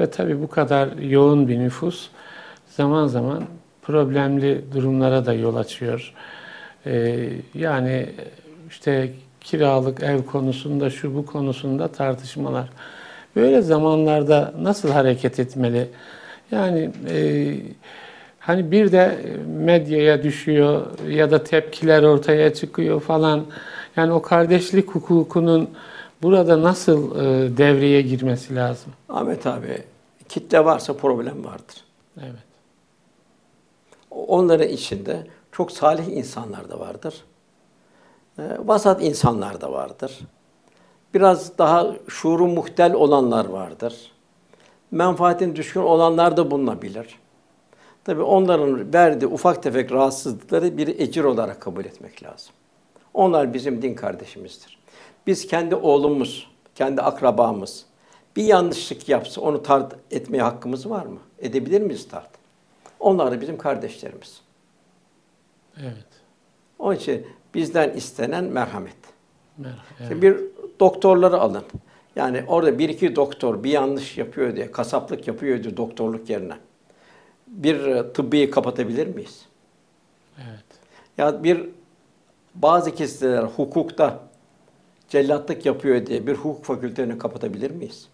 [0.00, 2.10] Ve tabii bu kadar yoğun bir nüfus
[2.76, 3.44] zaman zaman
[3.82, 6.14] problemli durumlara da yol açıyor.
[6.86, 8.06] Ee, yani
[8.68, 12.68] işte kiralık ev konusunda, şu bu konusunda tartışmalar.
[13.36, 15.88] Böyle zamanlarda nasıl hareket etmeli?
[16.50, 17.54] Yani e,
[18.38, 23.44] hani bir de medyaya düşüyor ya da tepkiler ortaya çıkıyor falan.
[23.96, 25.70] Yani o kardeşlik hukukunun
[26.22, 28.92] burada nasıl e, devreye girmesi lazım?
[29.08, 29.78] Ahmet abi,
[30.28, 31.76] kitle varsa problem vardır.
[32.20, 32.51] Evet.
[34.14, 37.24] Onların içinde çok salih insanlar da vardır.
[38.38, 40.18] E, vasat insanlar da vardır.
[41.14, 44.12] Biraz daha şuuru muhtel olanlar vardır.
[44.90, 47.18] Menfaatin düşkün olanlar da bulunabilir.
[48.04, 52.52] Tabii onların verdiği ufak tefek rahatsızlıkları bir ecir olarak kabul etmek lazım.
[53.14, 54.78] Onlar bizim din kardeşimizdir.
[55.26, 57.86] Biz kendi oğlumuz, kendi akrabamız
[58.36, 61.18] bir yanlışlık yapsa onu tart etmeye hakkımız var mı?
[61.38, 62.41] Edebilir miyiz tart?
[63.02, 64.40] Onlar da bizim kardeşlerimiz.
[65.80, 66.06] Evet.
[66.78, 68.96] Onun için bizden istenen merhamet.
[69.58, 69.80] Merhaba.
[70.08, 70.36] Şimdi bir
[70.80, 71.64] doktorları alın.
[72.16, 76.54] Yani orada bir iki doktor bir yanlış yapıyor diye, kasaplık yapıyor diye doktorluk yerine
[77.46, 79.46] bir e, tıbbiyi kapatabilir miyiz?
[80.36, 80.64] Evet.
[81.18, 81.68] Ya bir
[82.54, 84.20] bazı kesiler hukukta
[85.08, 88.08] cellatlık yapıyor diye bir hukuk fakültelerini kapatabilir miyiz?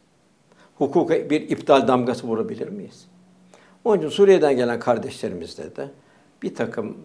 [0.78, 3.09] Hukuka bir iptal damgası vurabilir miyiz?
[3.85, 5.89] Onun için Suriye'den gelen kardeşlerimizde de
[6.43, 6.97] bir takım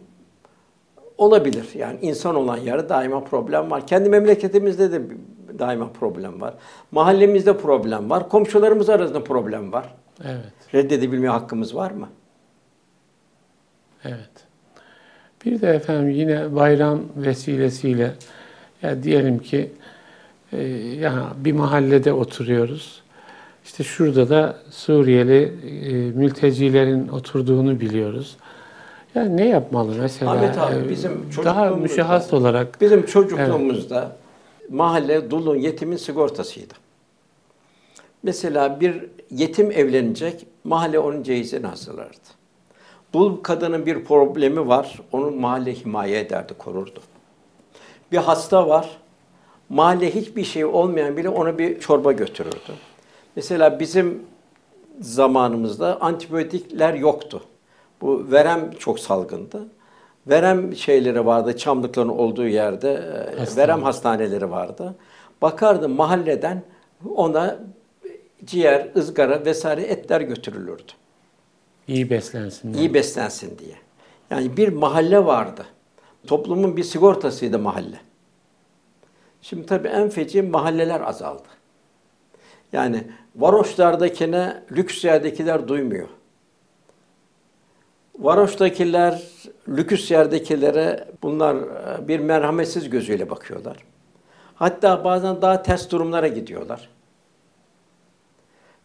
[1.18, 1.70] olabilir.
[1.76, 3.88] Yani insan olan yerde daima problem var.
[3.88, 5.02] Kendi memleketimizde de
[5.60, 6.54] daima problem var.
[6.92, 8.30] Mahallemizde problem var.
[8.30, 9.94] Komşularımız arasında problem var.
[10.24, 10.74] Evet.
[10.74, 12.10] Reddedebilme hakkımız var mı?
[14.04, 14.30] Evet.
[15.46, 18.14] Bir de efendim yine bayram vesilesiyle
[18.82, 19.72] ya diyelim ki
[20.52, 23.03] e, ya bir mahallede oturuyoruz.
[23.66, 25.54] İşte şurada da Suriyeli
[25.84, 28.38] e, mültecilerin oturduğunu biliyoruz.
[29.16, 30.32] Yani ne yapmalı mesela?
[30.32, 31.12] Ahmet abi, E, bizim
[31.46, 34.16] daha müşahhas olarak Bizim çocukluğumuzda
[34.70, 36.74] mahalle dulun yetimin sigortasıydı.
[38.24, 42.18] Mesela bir yetim evlenecek, mahalle onun cehizini hazırlardı.
[43.14, 47.00] Dul kadının bir problemi var, onu mahalle himaye ederdi, korurdu.
[48.12, 48.90] Bir hasta var,
[49.70, 52.74] mahalle hiçbir şey olmayan bile ona bir çorba götürürdü.
[53.36, 54.24] Mesela bizim
[55.02, 57.44] zamanımızda antibiyotikler yoktu.
[58.02, 59.68] Bu verem çok salgındı.
[60.28, 63.64] Verem şeyleri vardı, çamlıkların olduğu yerde, e, Hastane.
[63.68, 64.96] verem hastaneleri vardı.
[65.42, 66.64] Bakardı mahalleden
[67.16, 67.60] ona
[68.46, 70.92] ciğer, ızgara vesaire etler götürülürdü.
[71.88, 72.74] iyi beslensin.
[72.74, 73.76] İyi beslensin diye.
[74.30, 75.66] Yani bir mahalle vardı.
[76.28, 78.00] Toplumun bir sigortasıydı mahalle.
[79.42, 81.44] Şimdi tabii en feci mahalleler azaldı.
[82.74, 83.04] Yani
[83.36, 86.10] varoşlardakine lüks yerdekiler duymuyor.
[88.20, 89.22] Varoştakiler
[89.70, 93.78] lüks yerdekilere bunlar e, bir merhametsiz gözüyle bakıyorlar.
[94.56, 96.90] Hatta bazen daha ters durumlara gidiyorlar.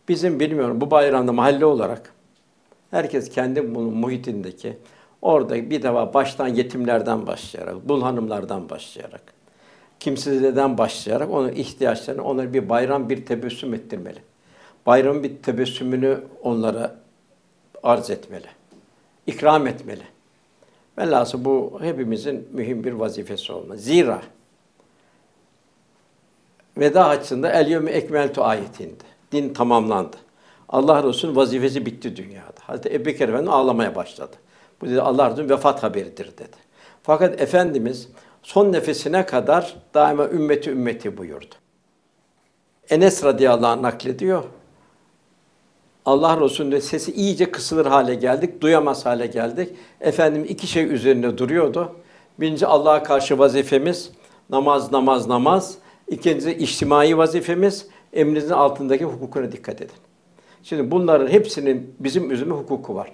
[0.08, 2.12] Bizim bilmiyorum bu bayramda mahalle olarak
[2.90, 4.78] herkes kendi bunun muhitindeki
[5.22, 9.22] orada bir defa baştan yetimlerden başlayarak, dul hanımlardan başlayarak,
[10.00, 14.18] kimsizlerden başlayarak onun ihtiyaçlarını onlara bir bayram bir tebessüm ettirmeli.
[14.86, 16.96] Bayramın bir tebessümünü onlara
[17.82, 18.46] arz etmeli.
[19.26, 20.02] ikram etmeli.
[20.98, 23.78] Velhasıl bu hepimizin mühim bir vazifesi olmalı.
[23.78, 24.22] Zira
[26.76, 29.04] veda haccında el yevme ekmeltu ayetinde.
[29.32, 30.16] Din tamamlandı.
[30.68, 32.60] Allah Resulü'nün vazifesi bitti dünyada.
[32.60, 34.36] Hazreti Ebu Bekir Efendi ağlamaya başladı.
[34.80, 36.56] Bu dedi Allah Resulü'nün vefat haberidir dedi.
[37.02, 38.08] Fakat Efendimiz
[38.48, 41.54] son nefesine kadar daima ümmeti ümmeti buyurdu.
[42.90, 44.44] Enes radıyallahu anh naklediyor.
[46.04, 49.76] Allah Resulü'nün sesi iyice kısılır hale geldik, duyamaz hale geldik.
[50.00, 51.96] Efendim iki şey üzerinde duruyordu.
[52.40, 54.10] Birinci Allah'a karşı vazifemiz,
[54.50, 55.78] namaz, namaz, namaz.
[56.08, 59.96] İkincisi içtimai vazifemiz, emrinizin altındaki hukukuna dikkat edin.
[60.62, 63.10] Şimdi bunların hepsinin bizim üzerime hukuku var.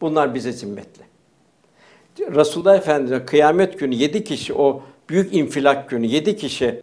[0.00, 1.09] Bunlar bize zimmetli.
[2.18, 6.82] Resulullah Efendimiz kıyamet günü yedi kişi o büyük infilak günü yedi kişi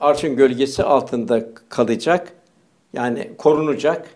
[0.00, 2.32] arşın gölgesi altında kalacak.
[2.92, 4.10] Yani korunacak.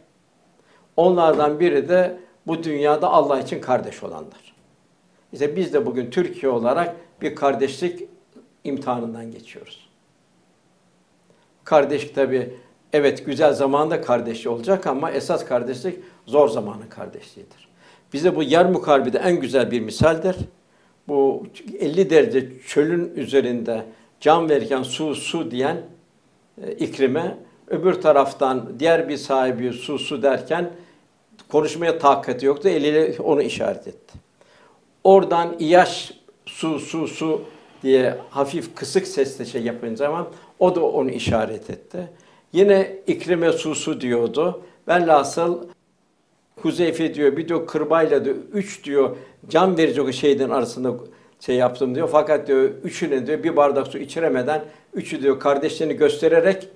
[0.96, 4.54] Onlardan biri de bu dünyada Allah için kardeş olanlar.
[5.32, 8.08] İşte biz de bugün Türkiye olarak bir kardeşlik
[8.64, 9.88] imtihanından geçiyoruz.
[11.64, 12.56] Kardeşlik tabi
[12.92, 17.71] evet güzel zamanda kardeşliği olacak ama esas kardeşlik zor zamanın kardeşliğidir.
[18.12, 20.36] Bize bu yer mukarbide en güzel bir misaldir.
[21.08, 21.46] Bu
[21.78, 23.84] 50 derece çölün üzerinde
[24.20, 25.76] can verirken su su diyen
[26.62, 27.36] e, ikrime
[27.66, 30.70] öbür taraftan diğer bir sahibi su su derken
[31.48, 32.68] konuşmaya takati yoktu.
[32.68, 34.18] Eliyle onu işaret etti.
[35.04, 36.12] Oradan İyaş
[36.46, 37.42] su su su
[37.82, 42.08] diye hafif kısık sesle şey yapınca zaman o da onu işaret etti.
[42.52, 44.62] Yine İkrime su su diyordu.
[44.88, 45.58] Velhasıl
[46.64, 49.16] Huzeyfe diyor bir diyor kırbayla diyor üç diyor
[49.48, 50.94] can verecek o şeyden arasında
[51.40, 52.08] şey yaptım diyor.
[52.12, 56.68] Fakat diyor üçüne diyor bir bardak su içiremeden üçü diyor kardeşlerini göstererek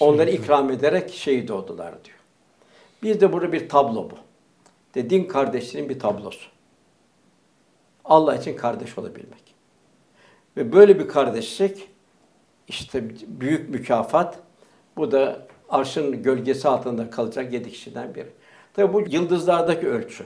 [0.00, 2.16] onları ikram ederek şehit oldular diyor.
[3.02, 4.14] Bir de burada bir tablo bu.
[4.94, 6.50] De din kardeşliğinin bir tablosu.
[8.04, 9.54] Allah için kardeş olabilmek.
[10.56, 11.88] Ve böyle bir kardeşlik
[12.68, 14.38] işte büyük mükafat.
[14.96, 18.28] Bu da arşın gölgesi altında kalacak yedi kişiden biri.
[18.74, 20.24] Tabi bu yıldızlardaki ölçü.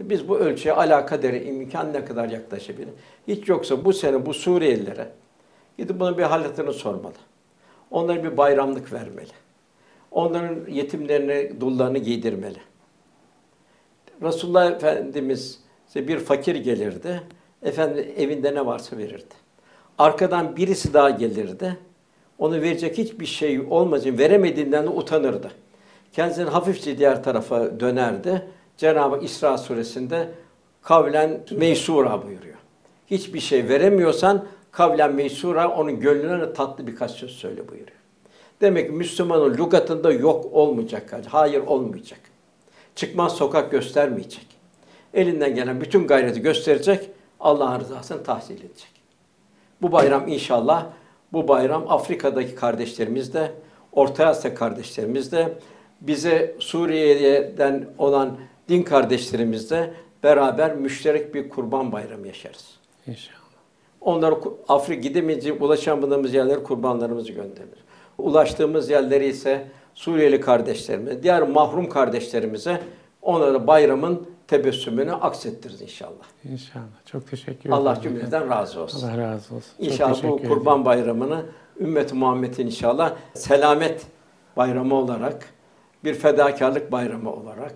[0.00, 2.88] Biz bu ölçüye alakadere imkan ne kadar yaklaşabilir?
[3.28, 5.08] Hiç yoksa bu sene bu Suriyelilere
[5.78, 7.14] gidip bunun bir haletini sormalı.
[7.90, 9.32] Onlara bir bayramlık vermeli.
[10.10, 12.58] Onların yetimlerine, dullarını giydirmeli.
[14.22, 17.22] Resulullah Efendimiz işte bir fakir gelirdi.
[17.62, 19.34] Efendi evinde ne varsa verirdi.
[19.98, 21.78] Arkadan birisi daha gelirdi.
[22.38, 25.50] Onu verecek hiçbir şey olmayınca veremediğinden de utanırdı.
[26.12, 28.42] Kendisini hafifçe diğer tarafa dönerdi.
[28.76, 30.28] Cenab-ı İsra suresinde
[30.82, 32.56] kavlen meysura buyuruyor.
[33.06, 37.98] Hiçbir şey veremiyorsan kavlen meysura onun gönlüne tatlı birkaç söz söyle buyuruyor.
[38.60, 41.14] Demek ki Müslümanın lügatında yok olmayacak.
[41.28, 42.20] Hayır olmayacak.
[42.94, 44.46] Çıkmaz sokak göstermeyecek.
[45.14, 47.10] Elinden gelen bütün gayreti gösterecek.
[47.40, 48.92] Allah'ın rızasını tahsil edecek.
[49.82, 50.86] Bu bayram inşallah
[51.32, 53.52] bu bayram Afrika'daki kardeşlerimiz de,
[53.92, 55.58] Orta Asya kardeşlerimiz de,
[56.00, 58.36] bize Suriye'den olan
[58.68, 59.90] din kardeşlerimiz de
[60.22, 62.78] beraber müşterek bir kurban bayramı yaşarız.
[63.06, 63.38] İnşallah.
[64.00, 64.36] Onlara
[64.68, 67.78] Afrika gidemeyeceği, ulaşamadığımız yerlere kurbanlarımızı göndeririz.
[68.18, 72.80] Ulaştığımız yerleri ise Suriyeli kardeşlerimize, diğer mahrum kardeşlerimize
[73.22, 76.24] onlara bayramın tebessümünü aksettiririz inşallah.
[76.44, 76.84] İnşallah.
[77.04, 77.72] Çok teşekkür ederim.
[77.72, 79.08] Allah cümleden razı olsun.
[79.08, 79.72] Allah razı olsun.
[79.78, 80.84] İnşallah bu Kurban ederim.
[80.84, 81.44] Bayramı'nı
[81.80, 84.06] ümmet-i Muhammed'in inşallah selamet
[84.56, 85.46] bayramı olarak,
[86.04, 87.74] bir fedakarlık bayramı olarak,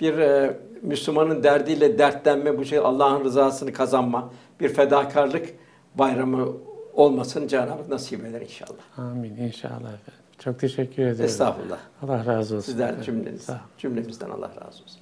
[0.00, 5.48] bir e, Müslümanın derdiyle dertlenme, bu şey Allah'ın rızasını kazanma, bir fedakarlık
[5.94, 6.48] bayramı
[6.94, 8.82] olmasını Cenab-ı nasip eder inşallah.
[8.96, 10.22] Amin inşallah efendim.
[10.38, 11.24] Çok teşekkür ederim.
[11.24, 11.78] Estağfurullah.
[12.02, 12.72] Allah razı olsun.
[12.72, 13.48] Sizler cümleniz,
[13.78, 15.01] cümlemizden Allah razı olsun.